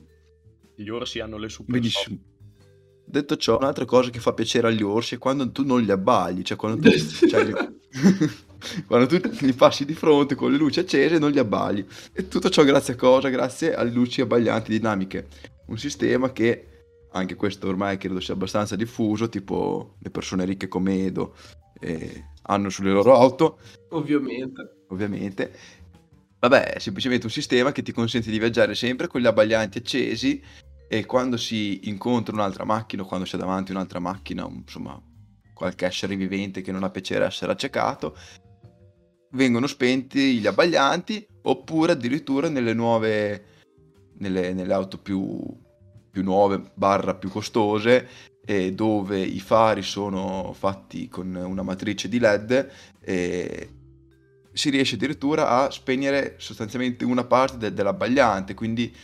Gli 0.75 0.89
orsi 0.89 1.21
hanno 1.21 1.37
le 1.37 1.49
super 1.49 1.79
Benissimo. 1.79 2.19
Detto 3.07 3.37
ciò, 3.37 3.59
un'altra 3.59 3.85
cosa 3.85 4.11
che 4.11 4.19
fa 4.19 4.33
piacere 4.33 4.69
agli 4.69 4.83
orsi 4.83 5.17
è 5.17 5.19
quando 5.19 5.51
tu 5.51 5.65
non 5.65 5.83
li 5.83 5.91
abbagli, 5.91 6.43
cioè 6.43 6.57
quando 6.57 6.81
tu... 6.81 6.97
cioè, 7.29 7.53
quando 8.87 9.07
tu 9.07 9.17
gli 9.41 9.55
passi 9.55 9.85
di 9.85 9.95
fronte 9.95 10.35
con 10.35 10.51
le 10.51 10.57
luci 10.57 10.81
accese 10.81 11.19
non 11.19 11.31
li 11.31 11.39
abbagli. 11.39 11.85
E 12.13 12.29
tutto 12.29 12.49
ciò 12.49 12.65
grazie 12.65 12.95
a 12.95 12.97
cosa? 12.97 13.29
Grazie 13.29 13.75
alle 13.75 13.91
luci 13.91 14.21
abbaglianti 14.21 14.71
dinamiche. 14.71 15.29
Un 15.67 15.79
sistema 15.79 16.33
che, 16.33 16.67
anche 17.13 17.35
questo 17.37 17.69
ormai 17.69 17.99
credo 17.99 18.21
sia 18.21 18.35
abbastanza 18.35 18.75
diffuso, 18.75 19.29
tipo 19.29 19.97
le 20.01 20.11
persone 20.11 20.45
ricche 20.45 20.69
come 20.69 21.05
Edo 21.05 21.35
eh, 21.81 22.25
hanno 22.43 22.71
sulle 22.71 22.91
loro 22.91 23.15
auto. 23.15 23.59
Ovviamente. 23.91 24.85
Ovviamente. 24.89 25.53
Vabbè, 26.41 26.75
è 26.75 26.79
semplicemente 26.79 27.27
un 27.27 27.33
sistema 27.33 27.73
che 27.73 27.83
ti 27.83 27.93
consente 27.93 28.31
di 28.31 28.39
viaggiare 28.39 28.75
sempre 28.75 29.07
con 29.07 29.21
gli 29.21 29.27
abbaglianti 29.27 29.79
accesi 29.79 30.43
e 30.95 31.07
quando 31.07 31.37
si 31.37 31.89
incontra 31.89 32.33
un'altra 32.33 32.65
macchina 32.65 33.03
o 33.03 33.05
quando 33.05 33.27
c'è 33.27 33.37
davanti 33.37 33.73
un'altra 33.73 33.99
macchina, 33.99 34.49
insomma, 34.49 34.97
qualche 35.53 35.87
essere 35.87 36.15
vivente 36.15 36.63
che 36.63 36.71
non 36.71 36.85
ha 36.85 36.91
piacere 36.91 37.25
essere 37.25 37.51
accecato, 37.51 38.17
vengono 39.33 39.67
spenti 39.67 40.39
gli 40.39 40.47
abbaglianti 40.47 41.27
oppure 41.43 41.93
addirittura 41.93 42.49
nelle 42.49 42.75
nuove, 42.75 43.45
nelle, 44.19 44.53
nelle 44.53 44.73
auto 44.73 44.99
più, 44.99 45.37
più 46.13 46.23
nuove, 46.23 46.63
barra 46.75 47.17
più 47.17 47.29
costose, 47.29 48.09
eh, 48.47 48.73
dove 48.73 49.19
i 49.19 49.41
fari 49.41 49.83
sono 49.83 50.53
fatti 50.53 51.09
con 51.09 51.35
una 51.35 51.63
matrice 51.63 52.09
di 52.09 52.21
LED 52.21 52.71
e 53.01 53.71
si 54.53 54.71
riesce 54.71 54.95
addirittura 54.95 55.49
a 55.49 55.73
spegnere 55.73 56.37
sostanzialmente 56.39 57.05
una 57.05 57.25
parte 57.25 57.57
de- 57.57 57.75
dell'abbagliante, 57.75 58.55
quindi 58.55 58.95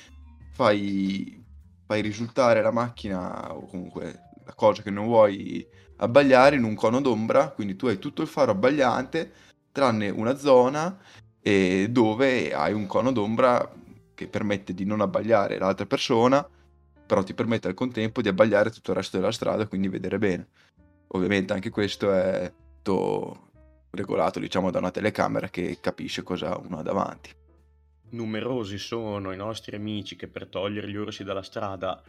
fai, 0.53 1.40
fai 1.91 2.03
risultare 2.03 2.63
la 2.63 2.71
macchina 2.71 3.53
o 3.53 3.67
comunque 3.67 4.31
la 4.45 4.55
cosa 4.55 4.81
che 4.81 4.91
non 4.91 5.07
vuoi 5.07 5.67
abbagliare 5.97 6.55
in 6.55 6.63
un 6.63 6.77
cono 6.77 7.01
d'ombra, 7.01 7.49
quindi 7.49 7.75
tu 7.75 7.89
hai 7.89 7.99
tutto 7.99 8.23
il 8.23 8.29
faro 8.29 8.53
abbagliante, 8.53 9.33
tranne 9.73 10.09
una 10.09 10.37
zona 10.37 10.97
eh, 11.41 11.89
dove 11.91 12.55
hai 12.55 12.73
un 12.73 12.87
cono 12.87 13.11
d'ombra 13.11 13.69
che 14.15 14.29
permette 14.29 14.73
di 14.73 14.85
non 14.85 15.01
abbagliare 15.01 15.59
l'altra 15.59 15.85
persona, 15.85 16.49
però 17.05 17.25
ti 17.25 17.35
permette 17.35 17.67
al 17.67 17.75
contempo 17.75 18.23
di 18.23 18.29
abbagliare 18.29 18.71
tutto 18.71 18.93
il 18.93 18.97
resto 18.99 19.17
della 19.17 19.33
strada, 19.33 19.67
quindi 19.67 19.89
vedere 19.89 20.19
bene. 20.19 20.47
Ovviamente 21.09 21.55
anche 21.55 21.71
questo 21.71 22.13
è 22.13 22.53
tutto 22.85 23.51
regolato, 23.91 24.39
diciamo, 24.39 24.71
da 24.71 24.79
una 24.79 24.93
telecamera 24.93 25.49
che 25.49 25.79
capisce 25.81 26.23
cosa 26.23 26.57
uno 26.57 26.79
ha 26.79 26.83
davanti. 26.83 27.40
Numerosi 28.11 28.79
sono 28.79 29.33
i 29.33 29.37
nostri 29.37 29.77
amici 29.77 30.17
che 30.17 30.27
per 30.29 30.47
togliere 30.47 30.89
gli 30.89 30.97
orsi 30.97 31.23
dalla 31.25 31.43
strada 31.43 32.03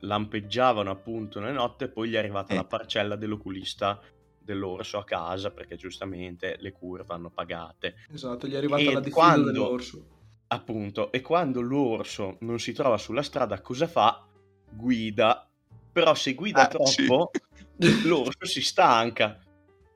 lampeggiavano 0.00 0.90
appunto 0.90 1.40
nelle 1.40 1.52
notte 1.52 1.84
e 1.84 1.88
poi 1.88 2.10
gli 2.10 2.14
è 2.14 2.18
arrivata 2.18 2.52
Eh. 2.52 2.56
la 2.56 2.64
parcella 2.64 3.16
dell'oculista 3.16 4.00
dell'orso 4.38 4.98
a 4.98 5.04
casa 5.04 5.50
perché 5.50 5.76
giustamente 5.76 6.56
le 6.60 6.72
cure 6.72 7.02
vanno 7.04 7.30
pagate. 7.30 7.96
Esatto, 8.12 8.46
gli 8.46 8.52
è 8.52 8.56
arrivata 8.56 8.82
E 8.82 8.84
la 8.92 9.00
diffida 9.00 9.14
quando- 9.14 9.50
dell'orso. 9.50 10.06
Appunto, 10.48 11.10
e 11.10 11.22
quando 11.22 11.60
l'orso 11.60 12.36
non 12.40 12.60
si 12.60 12.72
trova 12.72 12.98
sulla 12.98 13.22
strada 13.22 13.60
cosa 13.60 13.88
fa? 13.88 14.24
Guida. 14.70 15.48
Però 15.90 16.14
se 16.14 16.34
guida 16.34 16.68
Ah, 16.68 16.86
sì. 16.86 17.04
troppo, 17.06 17.30
l'orso 18.04 18.44
si 18.46 18.60
stanca. 18.60 19.40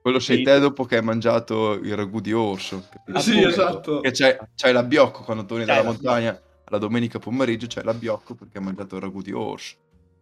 Quello 0.02 0.18
sei 0.18 0.38
Sì. 0.38 0.42
te 0.44 0.58
dopo 0.58 0.84
che 0.84 0.96
hai 0.96 1.02
mangiato 1.02 1.74
il 1.74 1.94
ragù 1.94 2.20
di 2.20 2.32
orso. 2.32 2.84
capito? 2.90 3.18
Sì, 3.20 3.32
Appunto. 3.32 3.48
esatto. 3.48 4.00
Che 4.00 4.10
c'hai, 4.12 4.36
c'hai 4.54 4.72
l'abbiocco 4.72 5.22
quando 5.24 5.44
torni 5.44 5.64
dalla 5.66 5.82
montagna 5.82 6.40
la 6.68 6.78
domenica 6.78 7.18
pomeriggio, 7.18 7.66
c'hai 7.68 7.84
l'abbiocco 7.84 8.34
perché 8.34 8.58
hai 8.58 8.64
mangiato 8.64 8.96
il 8.96 9.02
ragù 9.02 9.20
di 9.20 9.32
orso. 9.32 9.76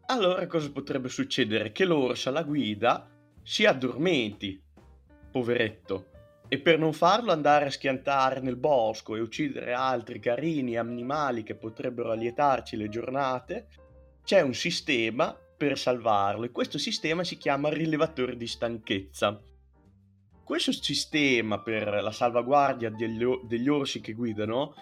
Allora 0.06 0.47
cosa 0.47 0.70
potrebbe 0.73 1.08
succedere? 1.08 1.70
Che 1.70 1.85
l'orso 1.85 2.30
alla 2.30 2.42
guida 2.42 3.06
si 3.42 3.66
addormenti, 3.66 4.61
poveretto, 5.30 6.06
e 6.49 6.58
per 6.58 6.78
non 6.78 6.94
farlo 6.94 7.30
andare 7.30 7.66
a 7.66 7.70
schiantare 7.70 8.40
nel 8.40 8.56
bosco 8.56 9.14
e 9.14 9.20
uccidere 9.20 9.75
altri 9.75 10.18
carini 10.18 10.76
animali 10.78 11.42
che 11.42 11.54
potrebbero 11.54 12.11
allietarci 12.11 12.76
le 12.76 12.88
giornate, 12.88 13.68
c'è 14.25 14.40
un 14.40 14.54
sistema 14.54 15.37
per 15.56 15.78
salvarlo 15.78 16.44
e 16.44 16.50
questo 16.50 16.78
sistema 16.78 17.23
si 17.23 17.37
chiama 17.37 17.68
rilevatore 17.68 18.37
di 18.37 18.47
stanchezza. 18.47 19.38
Questo 20.49 20.73
sistema 20.73 21.61
per 21.61 21.87
la 22.02 22.11
salvaguardia 22.11 22.88
degli, 22.88 23.23
degli 23.45 23.69
orsi 23.69 24.00
che 24.00 24.14
guidano 24.14 24.75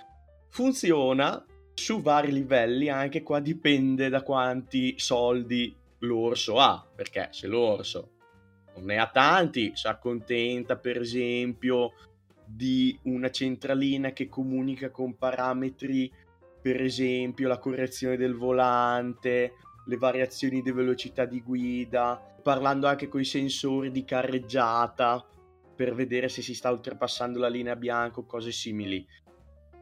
funziona 0.48 1.44
su 1.74 2.00
vari 2.00 2.30
livelli, 2.30 2.88
anche 2.88 3.24
qua 3.24 3.40
dipende 3.40 4.08
da 4.08 4.22
quanti 4.22 4.94
soldi 4.96 5.76
l'orso 5.98 6.60
ha, 6.60 6.86
perché 6.94 7.30
se 7.32 7.48
l'orso 7.48 8.10
non 8.76 8.84
ne 8.84 8.98
ha 8.98 9.08
tanti, 9.08 9.72
si 9.74 9.88
accontenta 9.88 10.76
per 10.76 11.00
esempio 11.00 11.94
di 12.44 12.96
una 13.02 13.32
centralina 13.32 14.12
che 14.12 14.28
comunica 14.28 14.90
con 14.90 15.18
parametri, 15.18 16.08
per 16.62 16.80
esempio 16.80 17.48
la 17.48 17.58
correzione 17.58 18.16
del 18.16 18.36
volante, 18.36 19.54
le 19.84 19.96
variazioni 19.96 20.62
di 20.62 20.70
velocità 20.70 21.24
di 21.24 21.42
guida, 21.42 22.36
parlando 22.40 22.86
anche 22.86 23.08
con 23.08 23.20
i 23.20 23.24
sensori 23.24 23.90
di 23.90 24.04
carreggiata 24.04 25.26
per 25.76 25.94
vedere 25.94 26.28
se 26.28 26.42
si 26.42 26.54
sta 26.54 26.70
oltrepassando 26.70 27.38
la 27.38 27.48
linea 27.48 27.76
bianca 27.76 28.20
o 28.20 28.26
cose 28.26 28.50
simili. 28.50 29.06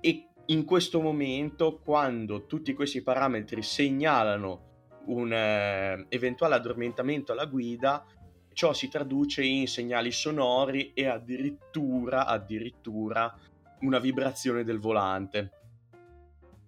E 0.01 0.29
in 0.47 0.65
questo 0.65 1.01
momento, 1.01 1.79
quando 1.83 2.45
tutti 2.47 2.75
questi 2.75 3.01
parametri 3.03 3.63
segnalano 3.63 4.73
un 5.07 5.33
eh, 5.33 6.07
eventuale 6.09 6.57
addormentamento 6.57 7.33
alla 7.33 7.47
guida, 7.47 8.05
ciò 8.53 8.73
si 8.73 8.89
traduce 8.89 9.43
in 9.43 9.67
segnali 9.67 10.11
sonori 10.11 10.93
e 10.93 11.07
addirittura, 11.07 12.27
addirittura 12.27 13.35
una 13.81 13.99
vibrazione 13.99 14.65
del 14.65 14.81
volante. 14.81 15.51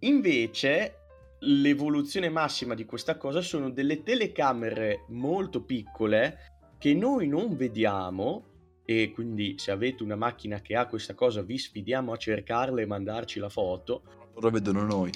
Invece, 0.00 0.98
l'evoluzione 1.40 2.28
massima 2.28 2.74
di 2.74 2.84
questa 2.84 3.16
cosa 3.16 3.40
sono 3.40 3.70
delle 3.70 4.02
telecamere 4.02 5.04
molto 5.08 5.62
piccole 5.62 6.54
che 6.78 6.94
noi 6.94 7.26
non 7.26 7.56
vediamo 7.56 8.54
e 8.86 9.10
quindi 9.12 9.56
se 9.58 9.70
avete 9.72 10.02
una 10.02 10.16
macchina 10.16 10.60
che 10.60 10.76
ha 10.76 10.86
questa 10.86 11.14
cosa 11.14 11.42
vi 11.42 11.58
sfidiamo 11.58 12.12
a 12.12 12.16
cercarla 12.16 12.80
e 12.80 12.86
mandarci 12.86 13.38
la 13.38 13.48
foto 13.48 14.02
Loro 14.34 14.50
vedono 14.50 14.82
noi, 14.84 15.10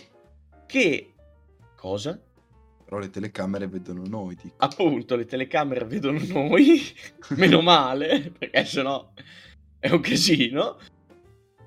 che 0.67 1.13
cosa? 1.77 2.21
però 2.91 3.01
le 3.01 3.11
telecamere 3.11 3.69
vedono 3.69 4.03
noi. 4.05 4.35
Dico. 4.35 4.57
Appunto 4.57 5.15
le 5.15 5.25
telecamere 5.25 5.85
vedono 5.85 6.19
noi, 6.27 6.81
meno 7.37 7.61
male, 7.61 8.33
perché 8.37 8.65
sennò 8.65 9.13
è 9.79 9.91
un 9.91 10.01
casino 10.01 10.77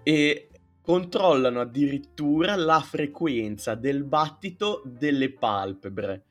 e 0.03 0.49
controllano 0.81 1.61
addirittura 1.61 2.57
la 2.57 2.81
frequenza 2.81 3.73
del 3.75 4.03
battito 4.03 4.81
delle 4.83 5.31
palpebre. 5.31 6.23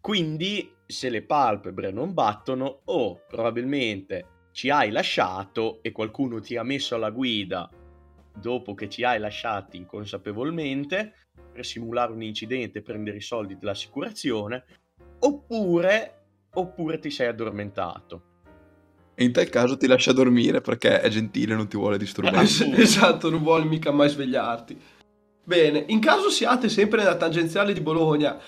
Quindi 0.00 0.74
se 0.84 1.08
le 1.08 1.22
palpebre 1.22 1.92
non 1.92 2.12
battono 2.12 2.80
o 2.86 3.20
probabilmente 3.28 4.26
ci 4.54 4.70
hai 4.70 4.92
lasciato 4.92 5.80
e 5.82 5.90
qualcuno 5.90 6.40
ti 6.40 6.56
ha 6.56 6.62
messo 6.62 6.94
alla 6.94 7.10
guida 7.10 7.68
dopo 8.40 8.74
che 8.74 8.88
ci 8.88 9.02
hai 9.02 9.18
lasciati 9.18 9.76
inconsapevolmente 9.76 11.12
per 11.52 11.66
simulare 11.66 12.12
un 12.12 12.22
incidente 12.22 12.78
e 12.78 12.82
prendere 12.82 13.16
i 13.16 13.20
soldi 13.20 13.58
dell'assicurazione 13.58 14.64
oppure, 15.18 16.26
oppure 16.54 17.00
ti 17.00 17.10
sei 17.10 17.26
addormentato. 17.26 18.22
E 19.16 19.24
in 19.24 19.32
tal 19.32 19.48
caso 19.48 19.76
ti 19.76 19.88
lascia 19.88 20.12
dormire 20.12 20.60
perché 20.60 21.00
è 21.00 21.08
gentile, 21.08 21.56
non 21.56 21.66
ti 21.66 21.76
vuole 21.76 21.98
disturbare. 21.98 22.42
Es- 22.46 22.60
esatto, 22.60 23.30
non 23.30 23.42
vuole 23.42 23.64
mica 23.64 23.90
mai 23.90 24.08
svegliarti. 24.08 24.80
Bene, 25.42 25.84
in 25.88 25.98
caso 25.98 26.30
siate 26.30 26.68
sempre 26.68 26.98
nella 26.98 27.16
tangenziale 27.16 27.72
di 27.72 27.80
Bologna 27.80 28.38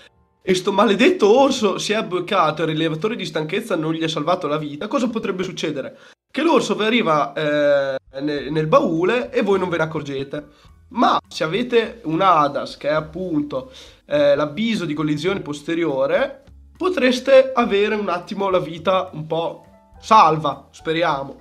e 0.48 0.54
sto 0.54 0.70
maledetto 0.70 1.40
orso 1.40 1.76
si 1.76 1.92
è 1.92 2.04
bloccato 2.04 2.62
e 2.62 2.66
il 2.66 2.70
rilevatore 2.70 3.16
di 3.16 3.26
stanchezza 3.26 3.74
non 3.74 3.92
gli 3.92 4.04
ha 4.04 4.08
salvato 4.08 4.46
la 4.46 4.58
vita, 4.58 4.86
cosa 4.86 5.08
potrebbe 5.08 5.42
succedere? 5.42 5.98
Che 6.30 6.42
l'orso 6.42 6.76
vi 6.76 6.84
arriva 6.84 7.32
eh, 7.32 7.96
ne- 8.20 8.48
nel 8.48 8.68
baule 8.68 9.32
e 9.32 9.42
voi 9.42 9.58
non 9.58 9.68
ve 9.68 9.78
ne 9.78 9.82
accorgete. 9.82 10.46
Ma 10.90 11.18
se 11.26 11.42
avete 11.42 12.00
un 12.04 12.20
ADAS 12.20 12.76
che 12.76 12.90
è 12.90 12.92
appunto 12.92 13.72
eh, 14.04 14.36
l'avviso 14.36 14.84
di 14.84 14.94
collisione 14.94 15.40
posteriore, 15.40 16.44
potreste 16.76 17.50
avere 17.52 17.96
un 17.96 18.08
attimo 18.08 18.48
la 18.48 18.60
vita 18.60 19.10
un 19.14 19.26
po' 19.26 19.66
salva, 19.98 20.68
speriamo. 20.70 21.40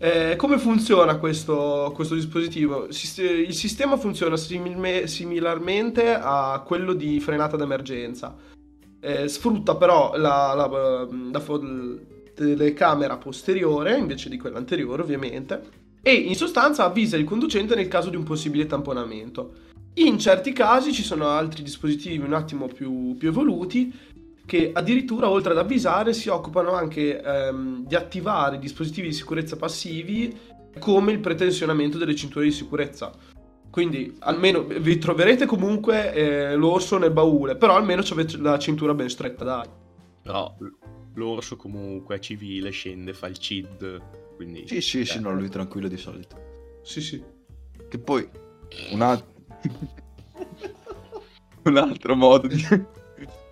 Eh, 0.00 0.36
come 0.36 0.58
funziona 0.58 1.16
questo, 1.16 1.90
questo 1.92 2.14
dispositivo? 2.14 2.86
Il 2.86 3.52
sistema 3.52 3.96
funziona 3.96 4.36
similme- 4.36 5.08
similarmente 5.08 6.14
a 6.14 6.62
quello 6.64 6.92
di 6.92 7.18
frenata 7.18 7.56
d'emergenza. 7.56 8.36
Eh, 9.00 9.26
sfrutta 9.26 9.74
però 9.74 10.16
la, 10.16 10.54
la, 10.54 11.08
la 11.32 11.40
fo- 11.40 11.60
telecamera 12.32 13.16
posteriore 13.16 13.98
invece 13.98 14.28
di 14.28 14.38
quella 14.38 14.58
anteriore, 14.58 15.02
ovviamente. 15.02 15.86
E 16.00 16.12
in 16.12 16.36
sostanza 16.36 16.84
avvisa 16.84 17.16
il 17.16 17.24
conducente 17.24 17.74
nel 17.74 17.88
caso 17.88 18.08
di 18.08 18.16
un 18.16 18.22
possibile 18.22 18.66
tamponamento. 18.66 19.66
In 19.94 20.16
certi 20.20 20.52
casi 20.52 20.92
ci 20.92 21.02
sono 21.02 21.26
altri 21.26 21.64
dispositivi 21.64 22.24
un 22.24 22.34
attimo 22.34 22.68
più, 22.68 23.16
più 23.16 23.30
evoluti 23.30 23.92
che 24.48 24.70
addirittura 24.72 25.28
oltre 25.28 25.52
ad 25.52 25.58
avvisare 25.58 26.14
si 26.14 26.30
occupano 26.30 26.72
anche 26.72 27.20
ehm, 27.20 27.84
di 27.84 27.94
attivare 27.94 28.58
dispositivi 28.58 29.08
di 29.08 29.12
sicurezza 29.12 29.56
passivi 29.56 30.34
come 30.78 31.12
il 31.12 31.18
pretensionamento 31.18 31.98
delle 31.98 32.14
cinture 32.14 32.46
di 32.46 32.50
sicurezza. 32.50 33.12
Quindi 33.68 34.16
almeno 34.20 34.62
vi 34.62 34.96
troverete 34.96 35.44
comunque 35.44 36.14
eh, 36.14 36.54
l'orso 36.54 36.96
nel 36.96 37.10
baule, 37.10 37.56
però 37.56 37.76
almeno 37.76 38.02
avete 38.10 38.38
la 38.38 38.58
cintura 38.58 38.94
ben 38.94 39.10
stretta, 39.10 39.44
dai. 39.44 39.68
Però 40.22 40.56
l'orso 41.12 41.56
comunque 41.56 42.16
è 42.16 42.18
civile, 42.18 42.70
scende, 42.70 43.12
fa 43.12 43.26
il 43.26 43.36
CID, 43.36 44.00
quindi... 44.34 44.66
Sì, 44.66 44.80
sì, 44.80 45.04
sì, 45.04 45.20
no, 45.20 45.34
lui 45.34 45.50
tranquillo 45.50 45.88
di 45.88 45.98
solito. 45.98 46.80
Sì, 46.82 47.02
sì. 47.02 47.22
Che 47.86 47.98
poi 47.98 48.26
un, 48.92 49.20
un 51.64 51.76
altro 51.76 52.16
modo 52.16 52.46
di... 52.46 52.96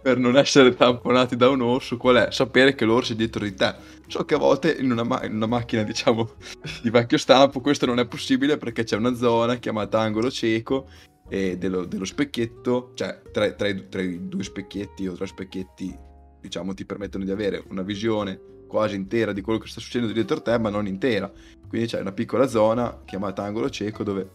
per 0.06 0.18
non 0.18 0.36
essere 0.36 0.72
tamponati 0.72 1.34
da 1.34 1.48
un 1.48 1.62
orso 1.62 1.96
qual 1.96 2.14
è? 2.14 2.30
Sapere 2.30 2.76
che 2.76 2.84
l'orso 2.84 3.12
è 3.12 3.16
dietro 3.16 3.42
di 3.42 3.54
te. 3.54 3.74
So 4.06 4.24
che 4.24 4.36
a 4.36 4.38
volte 4.38 4.70
in 4.70 4.92
una, 4.92 5.02
ma- 5.02 5.24
in 5.24 5.34
una 5.34 5.46
macchina, 5.46 5.82
diciamo, 5.82 6.34
di 6.80 6.90
vecchio 6.90 7.18
stampo 7.18 7.60
questo 7.60 7.86
non 7.86 7.98
è 7.98 8.06
possibile 8.06 8.56
perché 8.56 8.84
c'è 8.84 8.94
una 8.94 9.16
zona 9.16 9.56
chiamata 9.56 9.98
angolo 9.98 10.30
cieco 10.30 10.86
e 11.28 11.58
dello, 11.58 11.86
dello 11.86 12.04
specchietto, 12.04 12.92
cioè 12.94 13.20
tra, 13.32 13.50
tra, 13.50 13.66
i, 13.66 13.88
tra 13.88 14.00
i 14.00 14.28
due 14.28 14.44
specchietti 14.44 15.08
o 15.08 15.14
tre 15.14 15.26
specchietti, 15.26 15.92
diciamo, 16.40 16.72
ti 16.72 16.84
permettono 16.84 17.24
di 17.24 17.32
avere 17.32 17.64
una 17.70 17.82
visione 17.82 18.38
quasi 18.68 18.94
intera 18.94 19.32
di 19.32 19.40
quello 19.40 19.58
che 19.58 19.66
sta 19.66 19.80
succedendo 19.80 20.14
dietro 20.14 20.40
te, 20.40 20.56
ma 20.56 20.70
non 20.70 20.86
intera. 20.86 21.28
Quindi 21.68 21.88
c'è 21.88 21.98
una 21.98 22.12
piccola 22.12 22.46
zona 22.46 23.02
chiamata 23.04 23.42
angolo 23.42 23.70
cieco 23.70 24.04
dove, 24.04 24.30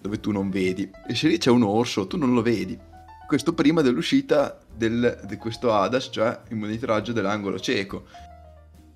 dove 0.00 0.18
tu 0.18 0.30
non 0.30 0.48
vedi. 0.48 0.90
E 1.06 1.14
se 1.14 1.28
lì 1.28 1.36
c'è 1.36 1.50
un 1.50 1.62
orso, 1.62 2.06
tu 2.06 2.16
non 2.16 2.32
lo 2.32 2.40
vedi. 2.40 2.92
Questo 3.26 3.54
prima 3.54 3.80
dell'uscita 3.80 4.58
del, 4.72 5.20
di 5.26 5.36
questo 5.36 5.72
ADAS, 5.72 6.10
cioè 6.12 6.40
il 6.48 6.56
monitoraggio 6.56 7.12
dell'angolo 7.12 7.58
cieco. 7.58 8.04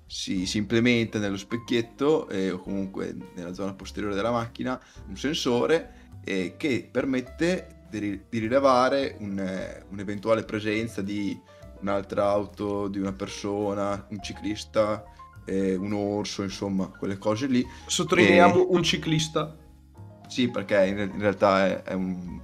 Si, 0.05 0.45
si 0.45 0.57
implementa 0.57 1.19
nello 1.19 1.37
specchietto 1.37 2.27
eh, 2.29 2.51
o 2.51 2.59
comunque 2.59 3.15
nella 3.35 3.53
zona 3.53 3.73
posteriore 3.73 4.15
della 4.15 4.31
macchina 4.31 4.79
un 5.07 5.15
sensore 5.15 6.09
eh, 6.23 6.55
che 6.57 6.87
permette 6.91 7.85
di, 7.89 8.21
di 8.27 8.39
rilevare 8.39 9.15
un, 9.19 9.37
eh, 9.37 9.85
un'eventuale 9.89 10.43
presenza 10.43 11.01
di 11.01 11.39
un'altra 11.81 12.27
auto, 12.27 12.87
di 12.87 12.99
una 12.99 13.13
persona, 13.13 14.05
un 14.09 14.21
ciclista, 14.21 15.03
eh, 15.45 15.75
un 15.75 15.93
orso, 15.93 16.43
insomma, 16.43 16.87
quelle 16.87 17.17
cose 17.17 17.47
lì. 17.47 17.65
Sottolineiamo 17.85 18.61
e... 18.61 18.67
un 18.69 18.83
ciclista. 18.83 19.55
Sì, 20.27 20.49
perché 20.49 20.85
in, 20.85 20.97
in 20.97 21.19
realtà 21.19 21.67
è, 21.67 21.83
è 21.83 21.93
un, 21.93 22.39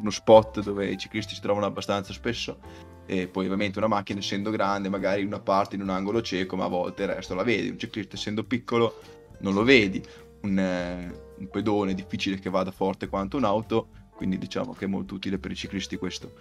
uno 0.00 0.10
spot 0.10 0.62
dove 0.62 0.90
i 0.90 0.98
ciclisti 0.98 1.34
si 1.34 1.40
trovano 1.40 1.66
abbastanza 1.66 2.12
spesso 2.12 2.58
e 3.06 3.26
poi 3.26 3.46
ovviamente 3.46 3.78
una 3.78 3.88
macchina 3.88 4.20
essendo 4.20 4.50
grande 4.50 4.88
magari 4.88 5.24
una 5.24 5.40
parte 5.40 5.74
in 5.74 5.82
un 5.82 5.90
angolo 5.90 6.22
cieco 6.22 6.56
ma 6.56 6.64
a 6.64 6.68
volte 6.68 7.02
il 7.02 7.08
resto 7.08 7.34
la 7.34 7.42
vedi, 7.42 7.68
un 7.68 7.78
ciclista 7.78 8.16
essendo 8.16 8.44
piccolo 8.44 9.00
non 9.40 9.54
lo 9.54 9.62
vedi, 9.62 10.02
un, 10.42 10.58
eh, 10.58 11.12
un 11.38 11.48
pedone 11.50 11.94
difficile 11.94 12.38
che 12.38 12.50
vada 12.50 12.70
forte 12.70 13.08
quanto 13.08 13.36
un'auto, 13.36 13.88
quindi 14.14 14.38
diciamo 14.38 14.72
che 14.72 14.84
è 14.84 14.88
molto 14.88 15.14
utile 15.14 15.38
per 15.38 15.50
i 15.50 15.56
ciclisti 15.56 15.96
questo. 15.96 16.32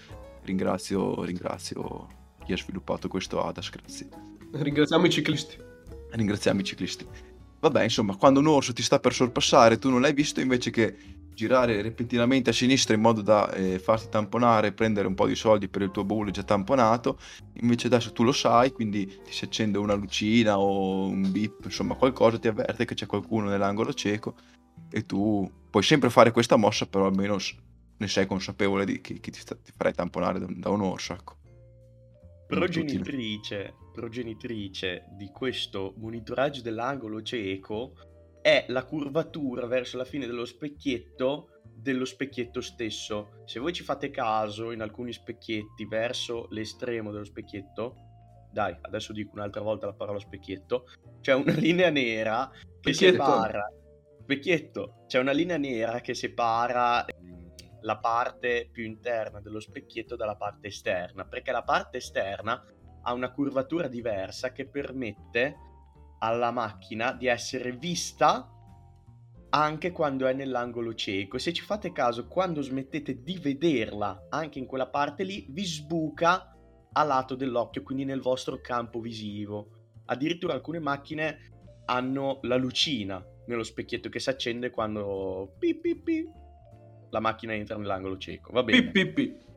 Ringrazio, 0.43 1.23
ringrazio 1.23 2.07
chi 2.43 2.53
ha 2.53 2.57
sviluppato 2.57 3.07
questo 3.07 3.41
ADAS, 3.41 3.69
grazie. 3.69 4.09
Ringraziamo 4.51 5.05
i 5.05 5.09
ciclisti. 5.09 5.57
Ringraziamo 6.11 6.59
i 6.59 6.63
ciclisti. 6.63 7.05
Vabbè, 7.59 7.83
insomma, 7.83 8.15
quando 8.15 8.39
un 8.39 8.47
orso 8.47 8.73
ti 8.73 8.81
sta 8.81 8.99
per 8.99 9.13
sorpassare, 9.13 9.77
tu 9.77 9.89
non 9.89 10.01
l'hai 10.01 10.13
visto 10.13 10.39
invece 10.39 10.71
che 10.71 10.95
girare 11.39 11.81
repentinamente 11.81 12.49
a 12.49 12.53
sinistra 12.53 12.93
in 12.93 12.99
modo 12.99 13.21
da 13.21 13.49
eh, 13.53 13.79
farti 13.79 14.09
tamponare, 14.09 14.73
prendere 14.73 15.07
un 15.07 15.15
po' 15.15 15.25
di 15.25 15.35
soldi 15.35 15.69
per 15.69 15.83
il 15.83 15.91
tuo 15.91 16.03
baule 16.03 16.31
già 16.31 16.43
tamponato, 16.43 17.17
invece 17.61 17.87
adesso 17.87 18.11
tu 18.11 18.23
lo 18.23 18.33
sai, 18.33 18.71
quindi 18.73 19.05
ti 19.05 19.31
si 19.31 19.45
accende 19.45 19.77
una 19.77 19.93
lucina 19.93 20.59
o 20.59 21.07
un 21.07 21.31
bip, 21.31 21.63
insomma 21.63 21.95
qualcosa 21.95 22.37
ti 22.37 22.49
avverte 22.49 22.83
che 22.83 22.93
c'è 22.93 23.05
qualcuno 23.05 23.47
nell'angolo 23.47 23.93
cieco 23.93 24.35
e 24.91 25.05
tu 25.05 25.49
puoi 25.69 25.83
sempre 25.83 26.09
fare 26.09 26.31
questa 26.31 26.57
mossa, 26.57 26.87
però 26.87 27.05
almeno 27.05 27.37
ne 27.97 28.07
sei 28.09 28.25
consapevole 28.25 28.83
di 28.83 28.99
che, 28.99 29.21
che 29.21 29.31
ti, 29.31 29.39
sta, 29.39 29.55
ti, 29.55 29.71
farai 29.73 29.93
tamponare 29.93 30.39
da, 30.39 30.47
da 30.49 30.69
un 30.69 30.81
orso. 30.81 31.13
Ecco. 31.13 31.37
Progenitrice, 32.47 33.75
progenitrice 33.93 35.05
di 35.15 35.29
questo 35.31 35.93
monitoraggio 35.97 36.61
dell'angolo 36.61 37.21
cieco 37.21 37.93
è 38.41 38.65
la 38.69 38.85
curvatura 38.85 39.67
verso 39.67 39.97
la 39.97 40.05
fine 40.05 40.25
dello 40.25 40.45
specchietto 40.45 41.59
dello 41.81 42.05
specchietto 42.05 42.61
stesso. 42.61 43.41
Se 43.45 43.59
voi 43.59 43.73
ci 43.73 43.83
fate 43.83 44.09
caso 44.09 44.71
in 44.71 44.81
alcuni 44.81 45.13
specchietti 45.13 45.85
verso 45.85 46.47
l'estremo 46.49 47.11
dello 47.11 47.23
specchietto, 47.23 47.95
dai, 48.51 48.75
adesso 48.81 49.13
dico 49.13 49.31
un'altra 49.33 49.61
volta 49.61 49.85
la 49.85 49.93
parola 49.93 50.19
specchietto, 50.19 50.85
c'è 51.21 51.33
una 51.33 51.53
linea 51.57 51.89
nera 51.89 52.49
che 52.49 52.93
specchietto. 52.93 53.23
separa 53.23 53.67
specchietto, 54.21 55.03
c'è 55.07 55.19
una 55.19 55.31
linea 55.31 55.57
nera 55.57 56.01
che 56.01 56.13
separa 56.13 57.05
ehm, 57.05 57.53
la 57.81 57.97
parte 57.97 58.69
più 58.71 58.83
interna 58.83 59.39
dello 59.39 59.59
specchietto 59.59 60.15
dalla 60.15 60.35
parte 60.35 60.67
esterna, 60.67 61.25
perché 61.25 61.51
la 61.51 61.63
parte 61.63 61.97
esterna 61.97 62.63
ha 63.01 63.13
una 63.13 63.31
curvatura 63.31 63.87
diversa 63.87 64.51
che 64.51 64.67
permette 64.67 65.55
alla 66.19 66.51
macchina 66.51 67.13
di 67.13 67.27
essere 67.27 67.71
vista 67.71 68.49
anche 69.51 69.91
quando 69.91 70.27
è 70.27 70.33
nell'angolo 70.33 70.93
cieco. 70.93 71.37
Se 71.37 71.53
ci 71.53 71.63
fate 71.63 71.91
caso, 71.91 72.27
quando 72.27 72.61
smettete 72.61 73.23
di 73.23 73.37
vederla 73.37 74.27
anche 74.29 74.59
in 74.59 74.65
quella 74.65 74.87
parte 74.87 75.23
lì, 75.23 75.47
vi 75.49 75.65
sbuca 75.65 76.55
a 76.91 77.03
lato 77.03 77.35
dell'occhio, 77.35 77.83
quindi 77.83 78.05
nel 78.05 78.21
vostro 78.21 78.61
campo 78.61 78.99
visivo. 78.99 79.71
Addirittura 80.05 80.53
alcune 80.53 80.79
macchine 80.79 81.51
hanno 81.85 82.39
la 82.43 82.55
lucina 82.55 83.23
nello 83.47 83.63
specchietto 83.63 84.09
che 84.09 84.19
si 84.19 84.29
accende 84.29 84.69
quando 84.69 85.55
pi, 85.57 85.75
pi, 85.75 85.95
pi, 85.95 86.29
la 87.09 87.19
macchina 87.19 87.53
entra 87.53 87.77
nell'angolo 87.77 88.17
cieco. 88.17 88.51
Va 88.51 88.61
bene. 88.61 88.91
Pi, 88.91 89.05
pi, 89.07 89.13
pi 89.13 89.47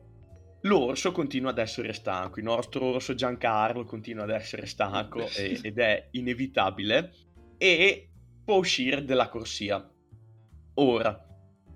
l'orso 0.63 1.11
continua 1.11 1.51
ad 1.51 1.57
essere 1.57 1.93
stanco, 1.93 2.39
il 2.39 2.45
nostro 2.45 2.85
orso 2.85 3.15
Giancarlo 3.15 3.85
continua 3.85 4.23
ad 4.23 4.31
essere 4.31 4.65
stanco 4.65 5.27
e, 5.35 5.59
ed 5.61 5.77
è 5.79 6.07
inevitabile 6.11 7.13
e 7.57 8.09
può 8.43 8.57
uscire 8.57 9.03
dalla 9.03 9.29
corsia. 9.29 9.89
Ora, 10.75 11.27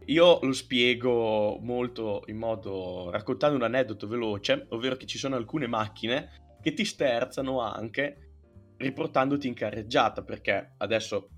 io 0.05 0.39
lo 0.41 0.53
spiego 0.53 1.59
molto 1.61 2.23
in 2.27 2.37
modo 2.37 3.09
raccontando 3.11 3.57
un 3.57 3.63
aneddoto 3.63 4.07
veloce, 4.07 4.65
ovvero 4.69 4.95
che 4.95 5.05
ci 5.05 5.17
sono 5.17 5.35
alcune 5.35 5.67
macchine 5.67 6.57
che 6.61 6.73
ti 6.73 6.85
sterzano 6.85 7.61
anche 7.61 8.31
riportandoti 8.77 9.47
in 9.47 9.53
carreggiata, 9.53 10.23
perché 10.23 10.73
adesso 10.77 11.29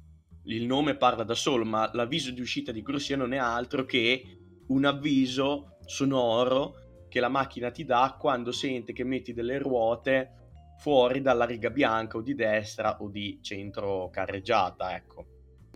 il 0.45 0.65
nome 0.65 0.95
parla 0.95 1.23
da 1.23 1.35
solo, 1.35 1.65
ma 1.65 1.89
l'avviso 1.93 2.31
di 2.31 2.41
uscita 2.41 2.71
di 2.71 2.81
corsia 2.81 3.17
non 3.17 3.33
è 3.33 3.37
altro 3.37 3.85
che 3.85 4.37
un 4.67 4.85
avviso 4.85 5.77
sonoro 5.85 6.88
che 7.09 7.19
la 7.19 7.27
macchina 7.27 7.71
ti 7.71 7.83
dà 7.83 8.15
quando 8.17 8.51
sente 8.51 8.93
che 8.93 9.03
metti 9.03 9.33
delle 9.33 9.57
ruote 9.57 10.33
fuori 10.77 11.21
dalla 11.21 11.45
riga 11.45 11.69
bianca 11.69 12.17
o 12.17 12.21
di 12.21 12.35
destra 12.35 13.01
o 13.01 13.09
di 13.09 13.39
centro 13.41 14.09
carreggiata, 14.09 14.95
ecco. 14.95 15.25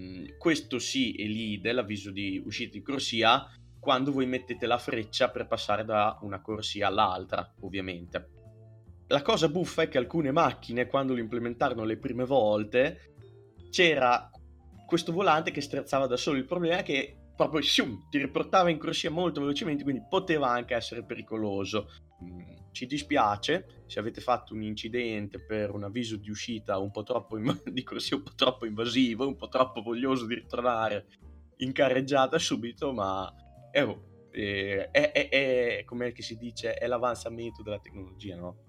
Mm, 0.02 0.38
questo 0.38 0.80
si 0.80 1.14
elide 1.18 1.72
l'avviso 1.74 2.10
di 2.12 2.42
uscita 2.44 2.78
di 2.78 2.82
corsia 2.82 3.46
quando 3.80 4.14
voi 4.14 4.26
mettete 4.26 4.66
la 4.66 4.78
freccia 4.78 5.30
per 5.30 5.46
passare 5.46 5.84
da 5.84 6.18
una 6.22 6.42
corsia 6.42 6.88
all'altra, 6.88 7.54
ovviamente. 7.62 8.30
La 9.08 9.22
cosa 9.22 9.50
buffa 9.50 9.82
è 9.82 9.90
che 9.90 9.98
alcune 9.98 10.32
macchine, 10.32 10.88
quando 10.88 11.14
lo 11.14 11.20
implementarono 11.20 11.84
le 11.84 11.98
prime 11.98 12.24
volte, 12.24 13.14
c'era 13.70 14.30
questo 14.86 15.12
volante 15.12 15.52
che 15.52 15.60
strezzava 15.60 16.08
da 16.08 16.16
solo. 16.16 16.38
Il 16.38 16.46
problema 16.46 16.78
è 16.78 16.84
che 16.84 17.23
proprio 17.36 17.62
shum, 17.62 18.08
ti 18.10 18.18
riportava 18.18 18.70
in 18.70 18.78
corsia 18.78 19.10
molto 19.10 19.42
velocemente, 19.42 19.84
quindi 19.84 20.04
poteva 20.08 20.50
anche 20.50 20.76
essere 20.76 21.04
pericoloso. 21.04 21.90
Mm, 22.24 22.72
ci 22.72 22.86
dispiace 22.86 23.84
se 23.86 24.00
avete 24.00 24.22
fatto 24.22 24.54
un 24.54 24.64
incidente 24.64 25.40
per 25.40 25.72
un 25.72 25.84
avviso 25.84 26.16
di 26.18 26.30
uscita 26.30 26.78
un 26.78 26.92
po' 26.92 27.04
troppo 27.04 27.38
in, 27.38 27.62
di 27.72 27.84
corsia 27.84 28.18
un 28.18 28.24
po' 28.24 28.34
troppo 28.36 28.66
invasivo, 28.66 29.28
un 29.28 29.36
po' 29.36 29.50
troppo 29.50 29.82
voglioso 29.82 30.26
di 30.26 30.36
ritornare 30.36 31.08
in 31.58 31.72
carreggiata 31.72 32.38
subito, 32.40 32.92
ma 32.94 33.32
oh, 33.74 34.30
è, 34.32 34.90
è, 34.92 35.12
è, 35.12 35.30
è 35.30 35.84
come 35.86 36.14
si 36.18 36.38
dice, 36.38 36.74
è 36.74 36.88
l'avanzamento 36.88 37.62
della 37.62 37.80
tecnologia, 37.80 38.36
no? 38.36 38.64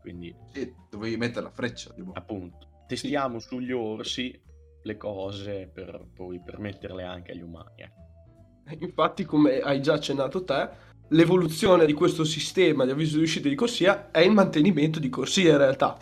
Quindi... 0.00 0.34
Sì, 0.52 0.74
dovevi 0.90 1.16
mettere 1.16 1.44
la 1.44 1.50
freccia. 1.50 1.92
Tipo. 1.92 2.12
Appunto. 2.12 2.84
Testiamo 2.86 3.38
sì. 3.38 3.46
sugli 3.48 3.72
orsi 3.72 4.38
le 4.82 4.96
cose 4.96 5.70
per 5.72 6.06
poi 6.14 6.40
permetterle 6.40 7.02
anche 7.02 7.32
agli 7.32 7.42
umani. 7.42 7.82
Eh. 7.82 8.78
Infatti, 8.80 9.24
come 9.24 9.60
hai 9.60 9.80
già 9.82 9.94
accennato 9.94 10.44
te, 10.44 10.68
l'evoluzione 11.08 11.86
di 11.86 11.92
questo 11.92 12.24
sistema 12.24 12.84
di 12.84 12.90
avviso 12.90 13.16
di 13.16 13.24
uscita 13.24 13.48
di 13.48 13.54
corsia 13.54 14.10
è 14.10 14.20
il 14.20 14.32
mantenimento 14.32 14.98
di 14.98 15.08
corsia 15.08 15.52
in 15.52 15.58
realtà. 15.58 15.96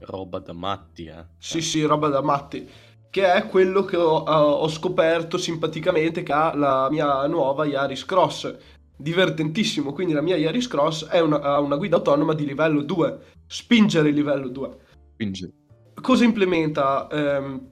Roba 0.00 0.38
da 0.38 0.52
matti, 0.52 1.04
eh? 1.04 1.24
Sì, 1.38 1.60
sì, 1.60 1.82
roba 1.82 2.08
da 2.08 2.22
matti. 2.22 2.68
Che 3.08 3.32
è 3.32 3.46
quello 3.46 3.84
che 3.84 3.96
ho, 3.96 4.18
ho 4.18 4.68
scoperto 4.68 5.36
simpaticamente 5.36 6.22
che 6.22 6.32
ha 6.32 6.54
la 6.54 6.88
mia 6.90 7.26
nuova 7.26 7.66
Yaris 7.66 8.04
Cross. 8.04 8.56
Divertentissimo, 8.96 9.92
quindi 9.92 10.12
la 10.12 10.22
mia 10.22 10.36
Yaris 10.36 10.66
Cross 10.66 11.08
è 11.08 11.20
una, 11.20 11.40
ha 11.40 11.60
una 11.60 11.76
guida 11.76 11.96
autonoma 11.96 12.34
di 12.34 12.46
livello 12.46 12.82
2. 12.82 13.18
Spingere 13.46 14.08
il 14.08 14.14
livello 14.14 14.48
2. 14.48 14.76
Spingere. 15.12 15.52
Cosa 16.00 16.24
implementa? 16.24 17.06
Ehm, 17.10 17.70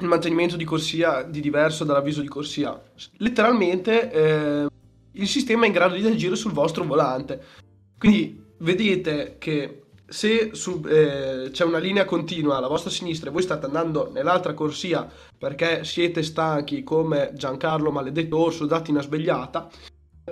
il 0.00 0.08
mantenimento 0.08 0.56
di 0.56 0.64
corsia 0.64 1.22
di 1.22 1.40
diverso 1.40 1.84
dall'avviso 1.84 2.20
di 2.20 2.28
corsia. 2.28 2.80
Letteralmente 3.18 4.10
eh, 4.10 4.66
il 5.12 5.28
sistema 5.28 5.64
è 5.64 5.66
in 5.66 5.72
grado 5.72 5.94
di 5.94 6.06
agire 6.06 6.36
sul 6.36 6.52
vostro 6.52 6.84
volante. 6.84 7.42
Quindi 7.98 8.42
vedete 8.58 9.36
che 9.38 9.82
se 10.10 10.50
su, 10.54 10.82
eh, 10.88 11.50
c'è 11.52 11.64
una 11.64 11.78
linea 11.78 12.04
continua 12.04 12.56
alla 12.56 12.66
vostra 12.66 12.90
sinistra 12.90 13.28
e 13.28 13.32
voi 13.32 13.42
state 13.42 13.66
andando 13.66 14.10
nell'altra 14.12 14.54
corsia 14.54 15.08
perché 15.38 15.84
siete 15.84 16.22
stanchi 16.24 16.82
come 16.82 17.30
Giancarlo 17.34 17.92
maledetto 17.92 18.36
orso 18.36 18.66
dati 18.66 18.90
una 18.90 19.02
svegliata, 19.02 19.68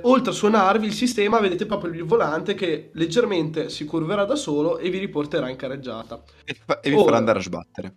oltre 0.02 0.32
a 0.32 0.34
suonarvi 0.34 0.86
il 0.86 0.92
sistema 0.92 1.38
vedete 1.38 1.64
proprio 1.64 1.92
il 1.92 2.04
volante 2.04 2.54
che 2.54 2.90
leggermente 2.94 3.68
si 3.68 3.84
curverà 3.84 4.24
da 4.24 4.34
solo 4.34 4.78
e 4.78 4.90
vi 4.90 4.98
riporterà 4.98 5.48
in 5.48 5.56
careggiata. 5.56 6.22
E, 6.44 6.56
e 6.82 6.90
vi 6.90 6.96
ora, 6.96 7.04
farà 7.04 7.16
andare 7.18 7.38
a 7.38 7.42
sbattere. 7.42 7.96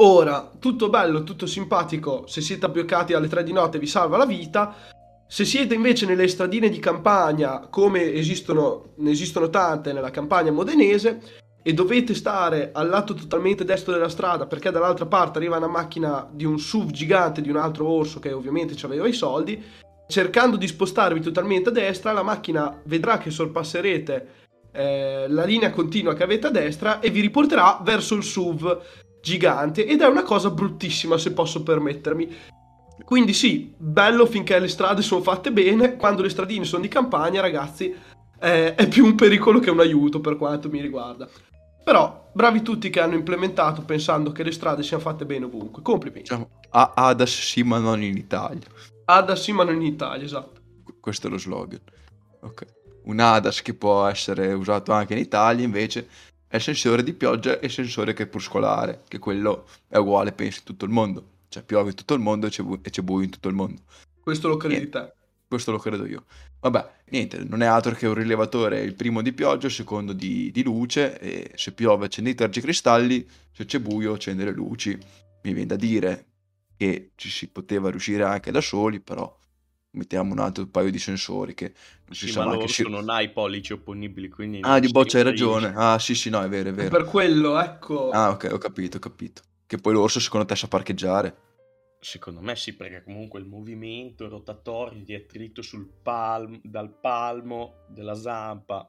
Ora, 0.00 0.52
tutto 0.60 0.88
bello, 0.90 1.24
tutto 1.24 1.46
simpatico, 1.46 2.24
se 2.28 2.40
siete 2.40 2.66
abbioccati 2.66 3.14
alle 3.14 3.26
3 3.26 3.42
di 3.42 3.52
notte 3.52 3.80
vi 3.80 3.88
salva 3.88 4.16
la 4.16 4.26
vita, 4.26 4.72
se 5.26 5.44
siete 5.44 5.74
invece 5.74 6.06
nelle 6.06 6.28
stradine 6.28 6.68
di 6.68 6.78
campagna, 6.78 7.66
come 7.68 8.12
esistono, 8.12 8.92
ne 8.98 9.10
esistono 9.10 9.50
tante 9.50 9.92
nella 9.92 10.10
campagna 10.10 10.52
modenese, 10.52 11.20
e 11.64 11.74
dovete 11.74 12.14
stare 12.14 12.70
al 12.72 12.88
lato 12.88 13.12
totalmente 13.14 13.64
destro 13.64 13.92
della 13.92 14.08
strada 14.08 14.46
perché 14.46 14.70
dall'altra 14.70 15.06
parte 15.06 15.38
arriva 15.38 15.56
una 15.56 15.66
macchina 15.66 16.26
di 16.30 16.44
un 16.44 16.60
SUV 16.60 16.92
gigante 16.92 17.40
di 17.40 17.50
un 17.50 17.56
altro 17.56 17.88
orso 17.88 18.20
che 18.20 18.32
ovviamente 18.32 18.76
aveva 18.86 19.08
i 19.08 19.12
soldi, 19.12 19.60
cercando 20.06 20.56
di 20.56 20.68
spostarvi 20.68 21.20
totalmente 21.20 21.70
a 21.70 21.72
destra, 21.72 22.12
la 22.12 22.22
macchina 22.22 22.80
vedrà 22.84 23.18
che 23.18 23.30
sorpasserete 23.30 24.28
eh, 24.70 25.26
la 25.28 25.44
linea 25.44 25.70
continua 25.70 26.14
che 26.14 26.22
avete 26.22 26.46
a 26.46 26.50
destra 26.50 27.00
e 27.00 27.10
vi 27.10 27.20
riporterà 27.20 27.80
verso 27.82 28.14
il 28.14 28.22
SUV 28.22 28.80
gigante 29.28 29.86
ed 29.86 30.00
è 30.00 30.06
una 30.06 30.22
cosa 30.22 30.50
bruttissima 30.50 31.18
se 31.18 31.32
posso 31.32 31.62
permettermi 31.62 32.36
quindi 33.04 33.32
sì, 33.32 33.72
bello 33.76 34.26
finché 34.26 34.58
le 34.58 34.68
strade 34.68 35.02
sono 35.02 35.22
fatte 35.22 35.52
bene, 35.52 35.96
quando 35.96 36.22
le 36.22 36.28
stradine 36.28 36.64
sono 36.64 36.82
di 36.82 36.88
campagna, 36.88 37.40
ragazzi, 37.40 37.94
eh, 38.40 38.74
è 38.74 38.88
più 38.88 39.04
un 39.04 39.14
pericolo 39.14 39.60
che 39.60 39.70
un 39.70 39.80
aiuto 39.80 40.20
per 40.20 40.36
quanto 40.36 40.68
mi 40.68 40.80
riguarda. 40.80 41.28
Però 41.84 42.28
bravi 42.32 42.60
tutti 42.60 42.90
che 42.90 43.00
hanno 43.00 43.14
implementato 43.14 43.82
pensando 43.82 44.30
che 44.30 44.42
le 44.42 44.52
strade 44.52 44.82
siano 44.82 45.02
fatte 45.02 45.24
bene 45.24 45.46
ovunque. 45.46 45.80
Complimenti. 45.80 46.28
Diciamo, 46.28 46.50
ADAS 46.70 47.40
sì 47.40 47.62
ma 47.62 47.78
non 47.78 48.02
in 48.02 48.16
Italia. 48.16 48.66
ADAS 49.06 49.42
sì 49.42 49.52
ma 49.52 49.64
non 49.64 49.76
in 49.76 49.86
Italia, 49.86 50.24
esatto. 50.24 50.60
Questo 51.00 51.28
è 51.28 51.30
lo 51.30 51.38
slogan. 51.38 51.80
Ok. 52.40 52.66
Un 53.04 53.20
ADAS 53.20 53.62
che 53.62 53.72
può 53.72 54.06
essere 54.06 54.52
usato 54.52 54.92
anche 54.92 55.14
in 55.14 55.20
Italia 55.20 55.64
invece 55.64 56.08
è 56.48 56.58
sensore 56.58 57.02
di 57.02 57.12
pioggia 57.12 57.60
e 57.60 57.68
sensore 57.68 58.14
crepuscolare, 58.14 59.02
che 59.06 59.18
quello 59.18 59.68
è 59.86 59.98
uguale 59.98 60.32
penso 60.32 60.60
in 60.60 60.64
tutto 60.64 60.84
il 60.86 60.90
mondo. 60.90 61.36
Cioè 61.48 61.62
piove 61.62 61.90
in 61.90 61.94
tutto 61.94 62.14
il 62.14 62.20
mondo 62.20 62.46
e 62.46 62.50
c'è, 62.50 62.62
bu- 62.62 62.80
e 62.82 62.90
c'è 62.90 63.02
buio 63.02 63.24
in 63.24 63.30
tutto 63.30 63.48
il 63.48 63.54
mondo. 63.54 63.82
Questo 64.20 64.48
lo 64.48 64.56
credi 64.56 64.88
te? 64.88 65.12
Questo 65.46 65.70
lo 65.70 65.78
credo 65.78 66.04
io. 66.06 66.24
Vabbè, 66.60 66.90
niente, 67.10 67.44
non 67.44 67.62
è 67.62 67.66
altro 67.66 67.94
che 67.94 68.06
un 68.06 68.14
rilevatore, 68.14 68.80
il 68.80 68.94
primo 68.94 69.22
di 69.22 69.32
pioggia, 69.32 69.66
il 69.66 69.72
secondo 69.72 70.12
di, 70.12 70.50
di 70.50 70.62
luce, 70.62 71.18
e 71.18 71.52
se 71.54 71.72
piove 71.72 72.06
accende 72.06 72.30
i 72.30 72.34
tergicristalli, 72.34 73.26
se 73.52 73.64
c'è 73.64 73.78
buio 73.78 74.14
accende 74.14 74.44
le 74.44 74.52
luci. 74.52 74.98
Mi 75.42 75.52
viene 75.52 75.66
da 75.66 75.76
dire 75.76 76.26
che 76.76 77.12
ci 77.14 77.30
si 77.30 77.48
poteva 77.48 77.90
riuscire 77.90 78.24
anche 78.24 78.50
da 78.50 78.60
soli, 78.60 79.00
però 79.00 79.34
mettiamo 79.92 80.32
un 80.32 80.38
altro 80.38 80.66
paio 80.66 80.90
di 80.90 80.98
sensori 80.98 81.54
che 81.54 81.72
non 82.06 82.14
si 82.14 82.26
sì, 82.26 82.32
sa 82.32 82.44
ma 82.44 82.56
che 82.56 82.68
si... 82.68 82.88
non 82.88 83.08
ha 83.08 83.20
i 83.20 83.30
pollici 83.30 83.72
opponibili, 83.72 84.28
quindi... 84.28 84.60
Ah, 84.62 84.78
di 84.78 84.88
boccia 84.88 85.18
hai 85.18 85.24
ragione. 85.24 85.72
Ah, 85.74 85.98
sì, 85.98 86.14
sì, 86.14 86.30
no, 86.30 86.42
è 86.42 86.48
vero, 86.48 86.70
è 86.70 86.72
vero. 86.72 86.90
Per 86.90 87.04
quello, 87.04 87.58
ecco... 87.58 88.10
Ah, 88.10 88.30
ok, 88.30 88.50
ho 88.52 88.58
capito, 88.58 88.98
ho 88.98 89.00
capito. 89.00 89.42
Che 89.66 89.76
poi 89.78 89.92
l'orso 89.92 90.20
secondo 90.20 90.46
te 90.46 90.56
sa 90.56 90.68
parcheggiare? 90.68 91.46
Secondo 92.00 92.40
me 92.40 92.54
sì, 92.54 92.76
perché 92.76 93.02
comunque 93.02 93.40
il 93.40 93.46
movimento 93.46 94.28
rotatorio 94.28 95.02
di 95.02 95.14
attrito 95.14 95.62
sul 95.62 95.88
palmo, 96.02 96.60
dal 96.62 96.90
palmo 97.00 97.84
della 97.88 98.14
zampa 98.14 98.88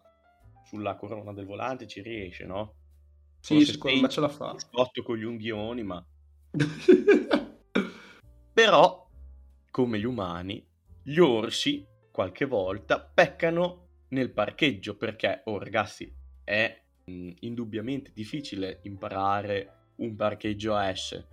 sulla 0.64 0.96
corona 0.96 1.34
del 1.34 1.46
volante 1.46 1.88
ci 1.88 2.02
riesce, 2.02 2.46
no? 2.46 2.76
Sì, 3.40 3.56
Forse 3.56 3.72
secondo 3.72 4.02
me 4.02 4.10
ce 4.10 4.20
la 4.20 4.30
fa. 4.30 4.54
Spotto 4.58 5.02
con 5.02 5.18
gli 5.18 5.24
unghioni, 5.24 5.82
ma... 5.82 6.06
Però, 8.54 9.10
come 9.72 9.98
gli 9.98 10.06
umani, 10.06 10.64
gli 11.10 11.18
orsi 11.18 11.84
qualche 12.12 12.46
volta 12.46 13.02
peccano 13.02 13.88
nel 14.10 14.32
parcheggio 14.32 14.96
perché, 14.96 15.42
oh 15.46 15.58
ragazzi, 15.58 16.14
è 16.44 16.84
mh, 17.06 17.32
indubbiamente 17.40 18.12
difficile 18.14 18.82
imparare 18.84 19.94
un 19.98 20.16
parcheggio 20.16 20.76
a 20.76 20.94
S. 20.94 21.28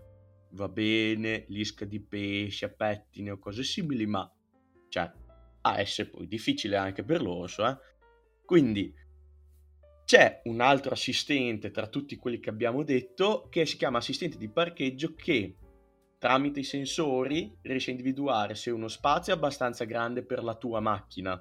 Va 0.53 0.69
bene, 0.69 1.45
l'isca 1.49 1.85
di 1.85 2.01
pesce, 2.01 2.65
a 2.65 2.69
pettine 2.71 3.33
o 3.33 3.39
cose 3.39 3.63
simili, 3.63 4.07
ma 4.07 4.27
cioè, 4.89 5.13
a 5.61 5.85
S 5.85 6.09
poi 6.11 6.27
difficile 6.27 6.77
anche 6.77 7.05
per 7.05 7.21
l'orso, 7.21 7.69
eh? 7.69 7.77
Quindi 8.47 8.95
c'è 10.07 10.41
un 10.45 10.63
altro 10.63 10.93
assistente 10.93 11.71
tra 11.71 11.87
tutti 11.89 12.17
quelli 12.17 12.41
che 12.41 12.49
abbiamo 12.49 12.83
detto 12.83 13.49
che 13.51 13.67
si 13.67 13.77
chiama 13.77 13.99
assistente 13.99 14.39
di 14.39 14.49
parcheggio 14.49 15.15
che 15.15 15.57
tramite 16.27 16.59
i 16.59 16.65
sensori 16.65 17.57
riesce 17.63 17.91
a 17.91 17.95
individuare 17.95 18.57
se 18.57 18.73
uno 18.73 18.89
spazio 18.89 19.33
è 19.33 19.37
abbastanza 19.37 19.85
grande 19.85 20.25
per 20.25 20.43
la 20.43 20.57
tua 20.57 20.81
macchina 20.81 21.41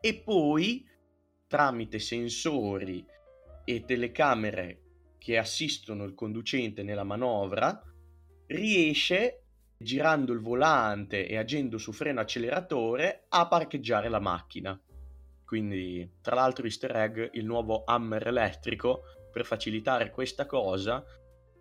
e 0.00 0.22
poi 0.24 0.82
tramite 1.46 1.98
sensori 1.98 3.04
e 3.66 3.84
telecamere 3.84 4.80
che 5.18 5.36
assistono 5.36 6.04
il 6.04 6.14
conducente 6.14 6.82
nella 6.82 7.04
manovra, 7.04 7.78
riesce, 8.46 9.42
girando 9.76 10.32
il 10.32 10.40
volante 10.40 11.28
e 11.28 11.36
agendo 11.36 11.76
su 11.76 11.92
freno 11.92 12.20
acceleratore, 12.20 13.26
a 13.28 13.46
parcheggiare 13.46 14.08
la 14.08 14.20
macchina. 14.20 14.80
Quindi, 15.44 16.14
tra 16.22 16.34
l'altro, 16.34 16.64
easter 16.64 16.96
egg, 16.96 17.28
il 17.34 17.44
nuovo 17.44 17.84
Hammer 17.84 18.26
elettrico, 18.26 19.02
per 19.30 19.44
facilitare 19.44 20.10
questa 20.10 20.46
cosa, 20.46 21.04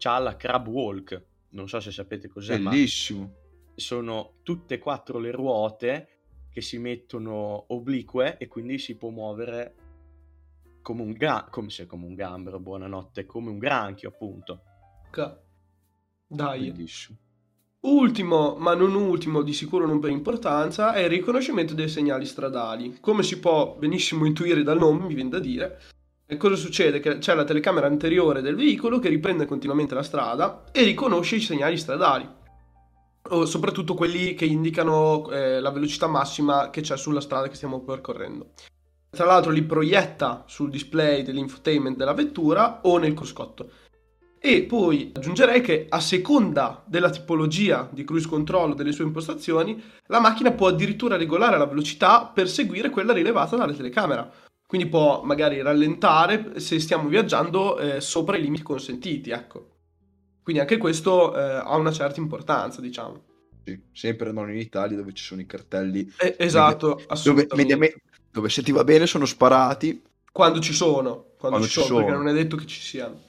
ha 0.02 0.20
la 0.20 0.38
crab 0.38 0.68
walk. 0.68 1.34
Non 1.56 1.70
so 1.70 1.80
se 1.80 1.92
sapete 1.92 2.28
cos'è, 2.28 2.60
Bellissimo. 2.60 3.34
sono 3.76 4.34
tutte 4.44 4.76
e 4.76 4.80
quattro 4.80 5.20
le 5.20 5.32
ruote 5.32 6.10
che 6.52 6.60
si 6.62 6.78
mettono 6.78 7.66
oblique 7.68 8.38
e 8.38 8.48
quindi 8.48 8.78
si 8.78 8.96
può 8.98 9.10
muovere 9.10 9.76
come 10.82 11.02
un, 11.02 11.14
ga- 11.14 11.48
come, 11.50 11.70
se, 11.70 11.86
come 11.86 12.06
un 12.06 12.14
gambero, 12.14 12.60
buonanotte, 12.60 13.26
come 13.26 13.50
un 13.50 13.58
granchio 13.58 14.10
appunto. 14.10 14.62
Ca- 15.10 15.40
Dai. 16.28 16.72
Bellissimo. 16.72 17.18
Ultimo, 17.86 18.56
ma 18.56 18.74
non 18.74 18.94
ultimo, 18.94 19.42
di 19.42 19.54
sicuro 19.54 19.86
non 19.86 20.00
per 20.00 20.10
importanza, 20.10 20.94
è 20.94 21.04
il 21.04 21.10
riconoscimento 21.10 21.74
dei 21.74 21.88
segnali 21.88 22.26
stradali. 22.26 23.00
Come 23.00 23.24
si 23.24 23.40
può 23.40 23.78
benissimo 23.78 24.26
intuire 24.26 24.64
dal 24.64 24.80
nome, 24.80 25.06
mi 25.06 25.14
viene 25.14 25.30
da 25.30 25.40
dire, 25.40 25.80
e 26.28 26.38
cosa 26.38 26.56
succede? 26.56 27.00
Che 27.00 27.20
c'è 27.20 27.36
la 27.36 27.44
telecamera 27.44 27.86
anteriore 27.86 28.42
del 28.42 28.56
veicolo 28.56 28.98
che 28.98 29.10
riprende 29.10 29.46
continuamente 29.46 29.94
la 29.94 30.02
strada 30.02 30.64
e 30.72 30.84
riconosce 30.84 31.36
i 31.36 31.42
segnali 31.42 31.78
stradali, 31.78 32.28
soprattutto 33.46 33.94
quelli 33.94 34.34
che 34.34 34.46
indicano 34.46 35.30
eh, 35.30 35.60
la 35.60 35.70
velocità 35.70 36.08
massima 36.08 36.72
che 36.72 36.82
c'è 36.82 36.98
sulla 36.98 37.22
strada 37.22 37.48
che 37.48 37.56
stiamo 37.56 37.82
percorrendo. 37.82 38.54
Tra 39.12 39.26
l'altro 39.26 39.52
li 39.52 39.64
proietta 39.64 40.44
sul 40.48 40.72
display 40.72 41.22
dell'infotainment 41.22 41.96
della 41.96 42.14
vettura 42.14 42.82
o 42.82 42.98
nel 42.98 43.14
cruscotto. 43.14 43.70
E 44.40 44.64
poi 44.64 45.12
aggiungerei 45.14 45.62
che 45.62 45.86
a 45.90 46.00
seconda 46.00 46.84
della 46.86 47.10
tipologia 47.10 47.90
di 47.92 48.04
cruise 48.04 48.28
control 48.28 48.76
delle 48.76 48.92
sue 48.92 49.06
impostazioni, 49.06 49.82
la 50.08 50.20
macchina 50.20 50.52
può 50.52 50.68
addirittura 50.68 51.18
regolare 51.18 51.58
la 51.58 51.66
velocità 51.66 52.26
per 52.26 52.50
seguire 52.50 52.90
quella 52.90 53.14
rilevata 53.14 53.56
dalla 53.56 53.74
telecamera. 53.74 54.30
Quindi 54.68 54.88
può 54.88 55.22
magari 55.24 55.62
rallentare 55.62 56.60
se 56.60 56.80
stiamo 56.80 57.08
viaggiando 57.08 57.78
eh, 57.78 58.02
sopra 58.02 58.38
i 58.38 58.42
limiti 58.42 58.64
consentiti, 58.64 59.30
ecco. 59.30 59.74
Quindi 60.42 60.62
anche 60.62 60.78
questo 60.78 61.36
eh, 61.36 61.42
ha 61.42 61.76
una 61.76 61.92
certa 61.92 62.20
importanza, 62.20 62.82
diciamo. 62.82 63.24
Sì, 63.64 63.80
sempre 63.92 64.32
non 64.32 64.52
in 64.52 64.58
Italia 64.58 64.96
dove 64.96 65.14
ci 65.14 65.24
sono 65.24 65.42
i 65.42 65.46
cartelli. 65.46 66.12
Eh, 66.20 66.36
esatto, 66.38 67.02
media- 67.08 67.22
dove, 67.24 67.48
mediamente, 67.56 68.02
dove 68.32 68.50
se 68.50 68.62
ti 68.62 68.72
va 68.72 68.84
bene 68.84 69.08
sono 69.08 69.26
sparati. 69.26 70.02
Quando 70.32 70.60
ci 70.60 70.74
sono, 70.74 71.34
quando, 71.38 71.38
quando 71.38 71.66
ci, 71.66 71.74
ci 71.74 71.80
sono, 71.80 71.88
sono, 71.88 72.06
perché 72.06 72.18
non 72.18 72.28
è 72.28 72.34
detto 72.34 72.58
che 72.58 72.66
ci 72.66 72.80
siano. 72.80 73.22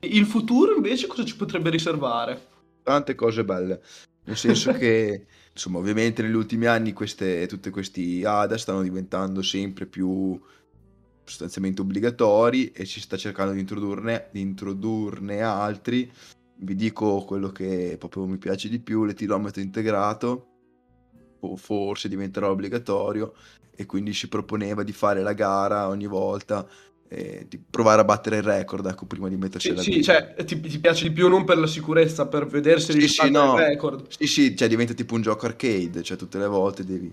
Il 0.00 0.26
futuro 0.26 0.74
invece 0.74 1.06
cosa 1.06 1.24
ci 1.24 1.36
potrebbe 1.36 1.70
riservare? 1.70 2.48
Tante 2.82 3.14
cose 3.14 3.44
belle, 3.44 3.80
nel 4.24 4.36
senso 4.36 4.72
che 4.78 5.26
insomma 5.52 5.78
ovviamente 5.78 6.22
negli 6.22 6.34
ultimi 6.34 6.66
anni 6.66 6.92
queste, 6.92 7.46
tutti 7.46 7.70
questi 7.70 8.22
ADA 8.24 8.56
stanno 8.56 8.82
diventando 8.82 9.42
sempre 9.42 9.86
più 9.86 10.40
sostanzialmente 11.30 11.80
obbligatori 11.80 12.72
e 12.72 12.84
si 12.84 13.00
sta 13.00 13.16
cercando 13.16 13.52
di 13.52 13.60
introdurne, 13.60 14.28
di 14.32 14.40
introdurne 14.40 15.40
altri. 15.40 16.10
Vi 16.56 16.74
dico 16.74 17.24
quello 17.24 17.48
che 17.50 17.96
proprio 17.98 18.26
mi 18.26 18.36
piace 18.36 18.68
di 18.68 18.80
più, 18.80 19.04
l'etilometro 19.04 19.62
integrato, 19.62 20.46
forse 21.56 22.08
diventerà 22.08 22.50
obbligatorio, 22.50 23.32
e 23.74 23.86
quindi 23.86 24.12
si 24.12 24.28
proponeva 24.28 24.82
di 24.82 24.92
fare 24.92 25.22
la 25.22 25.32
gara 25.32 25.88
ogni 25.88 26.06
volta 26.06 26.68
di 27.10 27.58
provare 27.58 28.02
a 28.02 28.04
battere 28.04 28.36
il 28.36 28.44
record, 28.44 28.86
ecco, 28.86 29.04
prima 29.04 29.28
di 29.28 29.36
metterci 29.36 29.68
Sì, 29.68 29.72
alla 29.72 29.82
sì, 29.82 30.02
cioè, 30.02 30.32
ti, 30.44 30.60
ti 30.60 30.78
piace 30.78 31.08
di 31.08 31.12
più 31.12 31.28
non 31.28 31.44
per 31.44 31.58
la 31.58 31.66
sicurezza, 31.66 32.28
per 32.28 32.46
vedere 32.46 32.78
se 32.78 32.92
Sì, 32.92 33.08
sì, 33.08 33.30
no. 33.30 33.54
il 33.54 33.64
record. 33.64 34.06
Sì, 34.10 34.26
sì, 34.28 34.56
cioè 34.56 34.68
diventa 34.68 34.94
tipo 34.94 35.14
un 35.14 35.22
gioco 35.22 35.46
arcade, 35.46 36.02
cioè 36.02 36.16
tutte 36.16 36.38
le 36.38 36.46
volte 36.46 36.84
devi... 36.84 37.12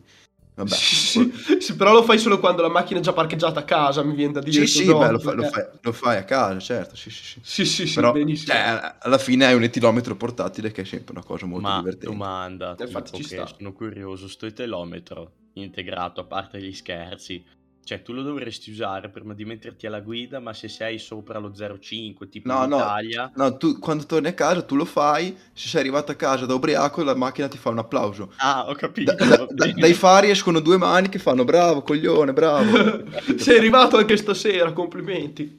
Vabbè. 0.58 0.76
Sì, 0.76 0.96
sì, 0.96 1.58
sì, 1.60 1.76
però 1.76 1.94
lo 1.94 2.02
fai 2.04 2.18
solo 2.18 2.40
quando 2.40 2.64
la 2.64 2.70
macchina 2.70 3.00
è 3.00 3.04
già 3.04 3.14
parcheggiata 3.14 3.60
a 3.60 3.64
casa, 3.64 4.04
mi 4.04 4.16
viene 4.16 4.34
da 4.34 4.42
dire. 4.42 4.66
Sì, 4.66 4.68
sì, 4.68 4.86
no, 4.86 4.98
beh, 4.98 5.12
lo, 5.12 5.20
fa- 5.20 5.34
lo 5.34 5.44
fai, 5.44 5.66
lo 5.82 5.92
fai 5.92 6.18
a 6.18 6.24
casa, 6.24 6.60
certo, 6.60 6.96
sì, 6.96 7.10
sì, 7.12 7.24
sì. 7.24 7.42
Sì, 7.44 7.66
sì, 7.66 7.86
sì, 7.86 7.94
Però, 7.94 8.12
benissimo. 8.12 8.54
cioè, 8.54 8.96
alla 9.00 9.18
fine 9.20 9.46
hai 9.46 9.54
un 9.56 9.64
etilometro 9.64 10.16
portatile 10.16 10.72
che 10.72 10.82
è 10.82 10.86
sempre 10.86 11.14
una 11.14 11.24
cosa 11.24 11.46
molto 11.46 11.72
Ma 11.72 11.78
divertente. 11.78 12.06
domanda, 12.12 12.76
Infatti 12.78 13.12
tipo 13.12 13.18
ci 13.18 13.24
che 13.24 13.46
sta. 13.46 13.46
sono 13.48 13.74
curioso, 13.74 14.28
sto 14.28 14.52
telometro 14.54 15.50
integrato, 15.54 16.22
a 16.22 16.26
parte 16.26 16.62
gli 16.62 16.72
scherzi, 16.74 17.44
cioè 17.88 18.02
tu 18.02 18.12
lo 18.12 18.22
dovresti 18.22 18.70
usare 18.70 19.08
prima 19.10 19.34
di 19.34 19.46
metterti 19.46 19.88
alla 19.88 20.02
guida, 20.02 20.42
ma 20.42 20.52
se 20.54 20.68
sei 20.68 21.00
sopra 21.00 21.40
lo 21.40 21.54
0,5, 21.54 22.28
tipo 22.28 22.50
No, 22.50 22.64
in 22.66 22.70
no, 22.70 22.76
Italia, 22.80 23.32
no, 23.34 23.56
tu 23.56 23.80
quando 23.80 24.06
torni 24.06 24.28
a 24.28 24.34
casa 24.34 24.62
tu 24.64 24.76
lo 24.76 24.84
fai, 24.84 25.34
se 25.54 25.70
sei 25.70 25.80
arrivato 25.80 26.12
a 26.12 26.16
casa 26.16 26.46
da 26.46 26.54
ubriaco 26.54 27.02
la 27.02 27.16
macchina 27.16 27.48
ti 27.48 27.58
fa 27.58 27.70
un 27.70 27.78
applauso. 27.78 28.34
ah, 28.40 28.68
ho 28.68 28.76
capito, 28.76 29.14
Da- 29.16 29.38
da- 29.38 29.46
bene. 29.54 29.74
dai 29.80 29.94
fari 29.94 30.30
escono 30.30 30.60
due 30.60 30.76
mani 30.78 31.08
che 31.08 31.18
fanno 31.18 31.46
bravo, 31.46 31.82
coglione, 31.82 32.34
bravo. 32.34 33.06
Sei 33.40 33.58
arrivato 33.58 33.96
anche 33.96 34.18
stasera, 34.18 34.74
complimenti. 34.74 35.58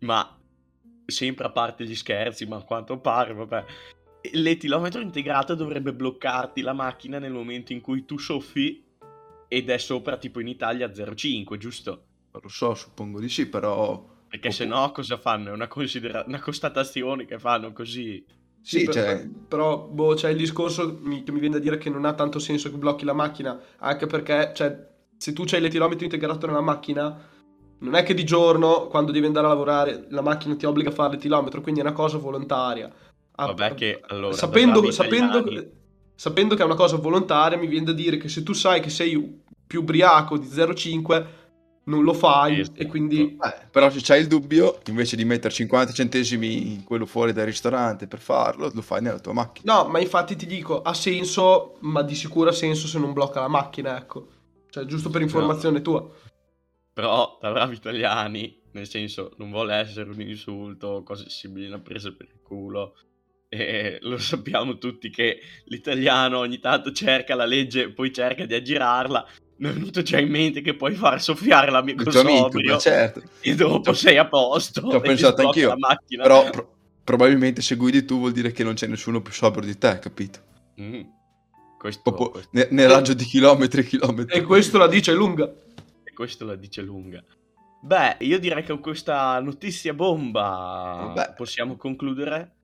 ma 0.00 0.36
sempre 1.06 1.46
a 1.46 1.50
parte 1.50 1.84
gli 1.84 1.94
scherzi, 1.94 2.44
ma 2.46 2.56
a 2.56 2.62
quanto 2.62 2.98
pare, 2.98 3.34
vabbè, 3.34 3.64
l'etilometro 4.32 5.00
integrato 5.00 5.54
dovrebbe 5.54 5.92
bloccarti 5.94 6.60
la 6.60 6.72
macchina 6.72 7.20
nel 7.20 7.30
momento 7.32 7.72
in 7.72 7.80
cui 7.80 8.04
tu 8.04 8.18
soffi 8.18 8.82
ed 9.48 9.70
è 9.70 9.78
sopra 9.78 10.16
tipo 10.18 10.40
in 10.40 10.48
Italia 10.48 10.88
0,5, 10.92 11.56
giusto? 11.56 11.90
Non 12.32 12.42
lo 12.42 12.48
so, 12.48 12.74
suppongo 12.74 13.18
di 13.20 13.28
sì, 13.28 13.46
però... 13.48 14.16
Perché 14.28 14.50
se 14.50 14.66
no 14.66 14.92
cosa 14.92 15.16
fanno? 15.16 15.48
È 15.48 15.52
una, 15.52 15.68
considera- 15.68 16.22
una 16.26 16.38
constatazione 16.40 17.24
che 17.24 17.38
fanno 17.38 17.72
così. 17.72 18.22
Sì, 18.60 18.84
per- 18.84 18.92
cioè- 18.94 19.26
però 19.48 19.86
boh, 19.86 20.12
c'è 20.14 20.28
il 20.28 20.36
discorso 20.36 20.98
mi- 21.00 21.22
che 21.22 21.32
mi 21.32 21.40
viene 21.40 21.54
da 21.56 21.62
dire 21.62 21.78
che 21.78 21.88
non 21.88 22.04
ha 22.04 22.12
tanto 22.12 22.38
senso 22.38 22.70
che 22.70 22.76
blocchi 22.76 23.06
la 23.06 23.14
macchina, 23.14 23.58
anche 23.78 24.06
perché 24.06 24.52
cioè, 24.54 24.86
se 25.16 25.32
tu 25.32 25.44
c'hai 25.46 25.62
l'etilometro 25.62 26.04
integrato 26.04 26.46
nella 26.46 26.60
macchina, 26.60 27.18
non 27.78 27.94
è 27.94 28.02
che 28.02 28.12
di 28.12 28.24
giorno, 28.24 28.88
quando 28.88 29.12
devi 29.12 29.24
andare 29.24 29.46
a 29.46 29.50
lavorare, 29.50 30.06
la 30.10 30.20
macchina 30.20 30.56
ti 30.56 30.66
obbliga 30.66 30.90
a 30.90 30.92
fare 30.92 31.12
l'etilometro, 31.14 31.62
quindi 31.62 31.80
è 31.80 31.84
una 31.84 31.92
cosa 31.94 32.18
volontaria. 32.18 32.92
Ah, 33.36 33.46
Vabbè 33.46 33.72
che, 33.74 34.02
allora, 34.08 34.34
sapendo, 34.34 34.90
sapendo, 34.90 35.38
italiani- 35.38 35.70
sapendo 36.18 36.56
che 36.56 36.62
è 36.62 36.64
una 36.64 36.74
cosa 36.74 36.96
volontaria, 36.96 37.56
mi 37.56 37.68
viene 37.68 37.86
da 37.86 37.92
dire 37.92 38.16
che 38.16 38.28
se 38.28 38.42
tu 38.42 38.52
sai 38.52 38.80
che 38.80 38.90
sei 38.90 39.40
più 39.64 39.82
ubriaco 39.82 40.36
di 40.36 40.48
0,5, 40.48 41.26
non 41.84 42.02
lo 42.02 42.12
fai 42.12 42.58
Esatto. 42.58 42.80
e 42.80 42.86
quindi... 42.86 43.38
Eh, 43.40 43.66
però 43.70 43.88
se 43.88 44.00
c'hai 44.02 44.22
il 44.22 44.26
dubbio, 44.26 44.80
invece 44.86 45.14
di 45.14 45.24
mettere 45.24 45.54
50 45.54 45.92
centesimi 45.92 46.72
in 46.72 46.82
quello 46.82 47.06
fuori 47.06 47.32
dal 47.32 47.46
ristorante 47.46 48.08
per 48.08 48.18
farlo, 48.18 48.68
lo 48.74 48.82
fai 48.82 49.00
nella 49.00 49.20
tua 49.20 49.32
macchina. 49.32 49.72
No, 49.72 49.88
ma 49.88 50.00
infatti 50.00 50.34
ti 50.34 50.46
dico, 50.46 50.82
ha 50.82 50.92
senso, 50.92 51.76
ma 51.82 52.02
di 52.02 52.16
sicuro 52.16 52.50
ha 52.50 52.52
senso 52.52 52.88
se 52.88 52.98
non 52.98 53.12
blocca 53.12 53.38
la 53.38 53.48
macchina, 53.48 53.96
ecco. 53.96 54.26
Cioè, 54.70 54.86
giusto 54.86 55.10
per 55.10 55.22
informazione 55.22 55.82
tua. 55.82 56.04
Però, 56.92 57.38
da 57.40 57.52
bravi 57.52 57.76
italiani, 57.76 58.60
nel 58.72 58.88
senso, 58.88 59.34
non 59.36 59.50
vuole 59.52 59.76
essere 59.76 60.10
un 60.10 60.20
insulto 60.20 60.88
o 60.88 61.02
cose 61.04 61.30
simili, 61.30 61.68
una 61.68 61.78
presa 61.78 62.10
per 62.10 62.26
il 62.26 62.40
culo. 62.42 62.96
E 63.50 63.98
lo 64.02 64.18
sappiamo 64.18 64.76
tutti 64.76 65.08
che 65.08 65.40
l'italiano 65.64 66.38
ogni 66.38 66.58
tanto 66.58 66.92
cerca 66.92 67.34
la 67.34 67.46
legge 67.46 67.84
e 67.84 67.92
poi 67.92 68.12
cerca 68.12 68.44
di 68.44 68.54
aggirarla. 68.54 69.26
Mi 69.56 69.70
è 69.70 69.72
venuto 69.72 70.02
già 70.02 70.18
in 70.18 70.28
mente 70.28 70.60
che 70.60 70.74
puoi 70.74 70.94
far 70.94 71.20
soffiare 71.20 71.70
l'amico 71.70 72.10
sobrio 72.10 72.78
certo. 72.78 73.22
e 73.40 73.54
dopo 73.54 73.92
sei 73.94 74.18
a 74.18 74.26
posto. 74.28 74.88
Ci 74.88 74.94
ho 74.96 75.00
pensato 75.00 75.46
anch'io, 75.46 75.68
La 75.70 75.76
macchina. 75.78 76.22
Però 76.22 76.50
pro- 76.50 76.76
probabilmente 77.02 77.62
se 77.62 77.74
guidi 77.76 78.04
tu 78.04 78.18
vuol 78.18 78.32
dire 78.32 78.52
che 78.52 78.62
non 78.62 78.74
c'è 78.74 78.86
nessuno 78.86 79.22
più 79.22 79.32
sobrio 79.32 79.64
di 79.66 79.78
te, 79.78 79.98
capito? 79.98 80.40
Mm. 80.80 81.00
Questo, 81.78 82.02
Proprio 82.02 82.30
questo- 82.30 82.50
ne- 82.52 82.68
nel 82.70 82.88
raggio 82.88 83.14
di 83.14 83.24
chilometri 83.24 83.80
e 83.80 83.84
chilometri. 83.84 84.36
E 84.38 84.42
questo 84.42 84.76
la 84.78 84.86
dice 84.86 85.12
lunga. 85.14 85.50
E 86.04 86.12
questo 86.12 86.44
la 86.44 86.54
dice 86.54 86.82
lunga. 86.82 87.24
Beh, 87.80 88.16
io 88.20 88.38
direi 88.38 88.62
che 88.62 88.68
con 88.72 88.80
questa 88.80 89.40
notizia 89.40 89.94
bomba 89.94 91.12
Vabbè. 91.14 91.34
possiamo 91.34 91.76
concludere. 91.76 92.56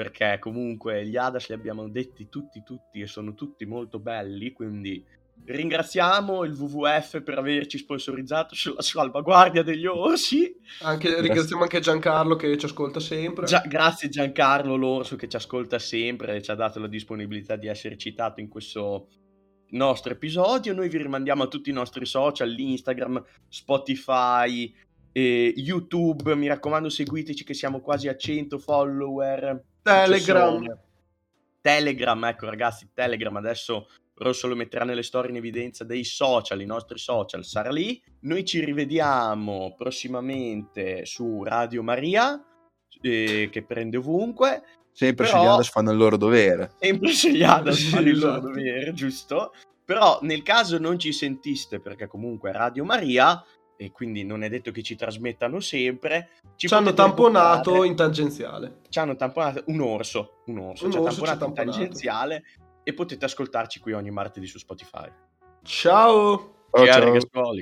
Perché 0.00 0.38
comunque 0.40 1.06
gli 1.06 1.18
Hadas 1.18 1.48
li 1.48 1.54
abbiamo 1.54 1.86
detti 1.86 2.30
tutti, 2.30 2.62
tutti 2.62 3.02
e 3.02 3.06
sono 3.06 3.34
tutti 3.34 3.66
molto 3.66 3.98
belli. 3.98 4.50
Quindi 4.50 5.04
ringraziamo 5.44 6.42
il 6.44 6.52
WWF 6.58 7.20
per 7.22 7.36
averci 7.36 7.76
sponsorizzato 7.76 8.54
sulla 8.54 8.80
salvaguardia 8.80 9.62
degli 9.62 9.84
orsi. 9.84 10.56
Anche, 10.84 11.20
ringraziamo 11.20 11.64
anche 11.64 11.80
Giancarlo 11.80 12.34
che 12.36 12.56
ci 12.56 12.64
ascolta 12.64 12.98
sempre. 12.98 13.44
Gia- 13.44 13.60
grazie 13.68 14.08
Giancarlo 14.08 14.74
L'Orso 14.74 15.16
che 15.16 15.28
ci 15.28 15.36
ascolta 15.36 15.78
sempre 15.78 16.36
e 16.36 16.40
ci 16.40 16.50
ha 16.50 16.54
dato 16.54 16.80
la 16.80 16.88
disponibilità 16.88 17.56
di 17.56 17.66
essere 17.66 17.98
citato 17.98 18.40
in 18.40 18.48
questo 18.48 19.06
nostro 19.72 20.14
episodio. 20.14 20.72
Noi 20.72 20.88
vi 20.88 20.96
rimandiamo 20.96 21.42
a 21.42 21.48
tutti 21.48 21.68
i 21.68 21.74
nostri 21.74 22.06
social, 22.06 22.58
Instagram, 22.58 23.22
Spotify, 23.50 24.72
e 25.12 25.52
YouTube. 25.56 26.34
Mi 26.34 26.46
raccomando, 26.46 26.88
seguiteci 26.88 27.44
che 27.44 27.54
siamo 27.54 27.80
quasi 27.80 28.08
a 28.08 28.16
100 28.16 28.58
follower. 28.58 29.64
Telegram. 29.82 30.78
Telegram, 31.60 32.24
ecco 32.24 32.46
ragazzi, 32.46 32.88
Telegram 32.94 33.36
adesso 33.36 33.88
Rosso 34.14 34.48
lo 34.48 34.54
metterà 34.54 34.84
nelle 34.84 35.02
storie 35.02 35.30
in 35.30 35.36
evidenza 35.36 35.82
dei 35.84 36.04
social, 36.04 36.60
i 36.60 36.66
nostri 36.66 36.98
social, 36.98 37.44
sarà 37.44 37.70
lì. 37.70 38.00
Noi 38.20 38.44
ci 38.44 38.62
rivediamo 38.62 39.74
prossimamente 39.76 41.06
su 41.06 41.42
Radio 41.42 41.82
Maria, 41.82 42.42
eh, 43.00 43.48
che 43.50 43.62
prende 43.64 43.96
ovunque. 43.96 44.62
Sempre 44.92 45.24
Però- 45.26 45.38
se 45.38 45.44
gli 45.44 45.48
fanno 45.70 45.90
il 45.92 45.96
loro 45.96 46.16
dovere. 46.18 46.72
Sempre 46.78 47.12
Sì, 47.12 47.38
fare 47.90 48.10
il 48.10 48.18
loro 48.18 48.32
esatto. 48.34 48.46
dovere, 48.48 48.92
giusto? 48.92 49.54
Però 49.86 50.18
nel 50.22 50.42
caso 50.42 50.78
non 50.78 50.98
ci 50.98 51.12
sentiste, 51.12 51.80
perché 51.80 52.06
comunque 52.06 52.52
Radio 52.52 52.84
Maria, 52.84 53.42
e 53.82 53.92
quindi 53.92 54.24
non 54.24 54.42
è 54.42 54.50
detto 54.50 54.70
che 54.72 54.82
ci 54.82 54.94
trasmettano 54.94 55.58
sempre, 55.58 56.32
ci, 56.54 56.68
Ci 56.68 56.74
hanno 56.74 56.92
tamponato 56.92 57.82
in 57.82 57.96
tangenziale. 57.96 58.80
ci 58.90 58.98
hanno 58.98 59.16
tamponato 59.16 59.62
un 59.68 59.80
orso, 59.80 60.42
un 60.46 60.58
orso, 60.58 60.84
Un 60.84 60.90
ci 60.90 60.98
ha 60.98 61.00
orso 61.00 61.24
ci 61.24 61.30
ha 61.30 61.36
tamponato 61.36 61.44
in 61.46 61.54
tamponato. 61.54 61.70
tangenziale 61.78 62.42
e 62.82 62.92
potete 62.92 63.24
ascoltarci 63.24 63.80
qui 63.80 63.94
ogni 63.94 64.10
martedì 64.10 64.46
su 64.46 64.58
Spotify. 64.58 65.10
Ciao! 65.62 66.66
Ciao, 66.70 66.84
Ciao, 66.84 67.22
ciao. 67.32 67.60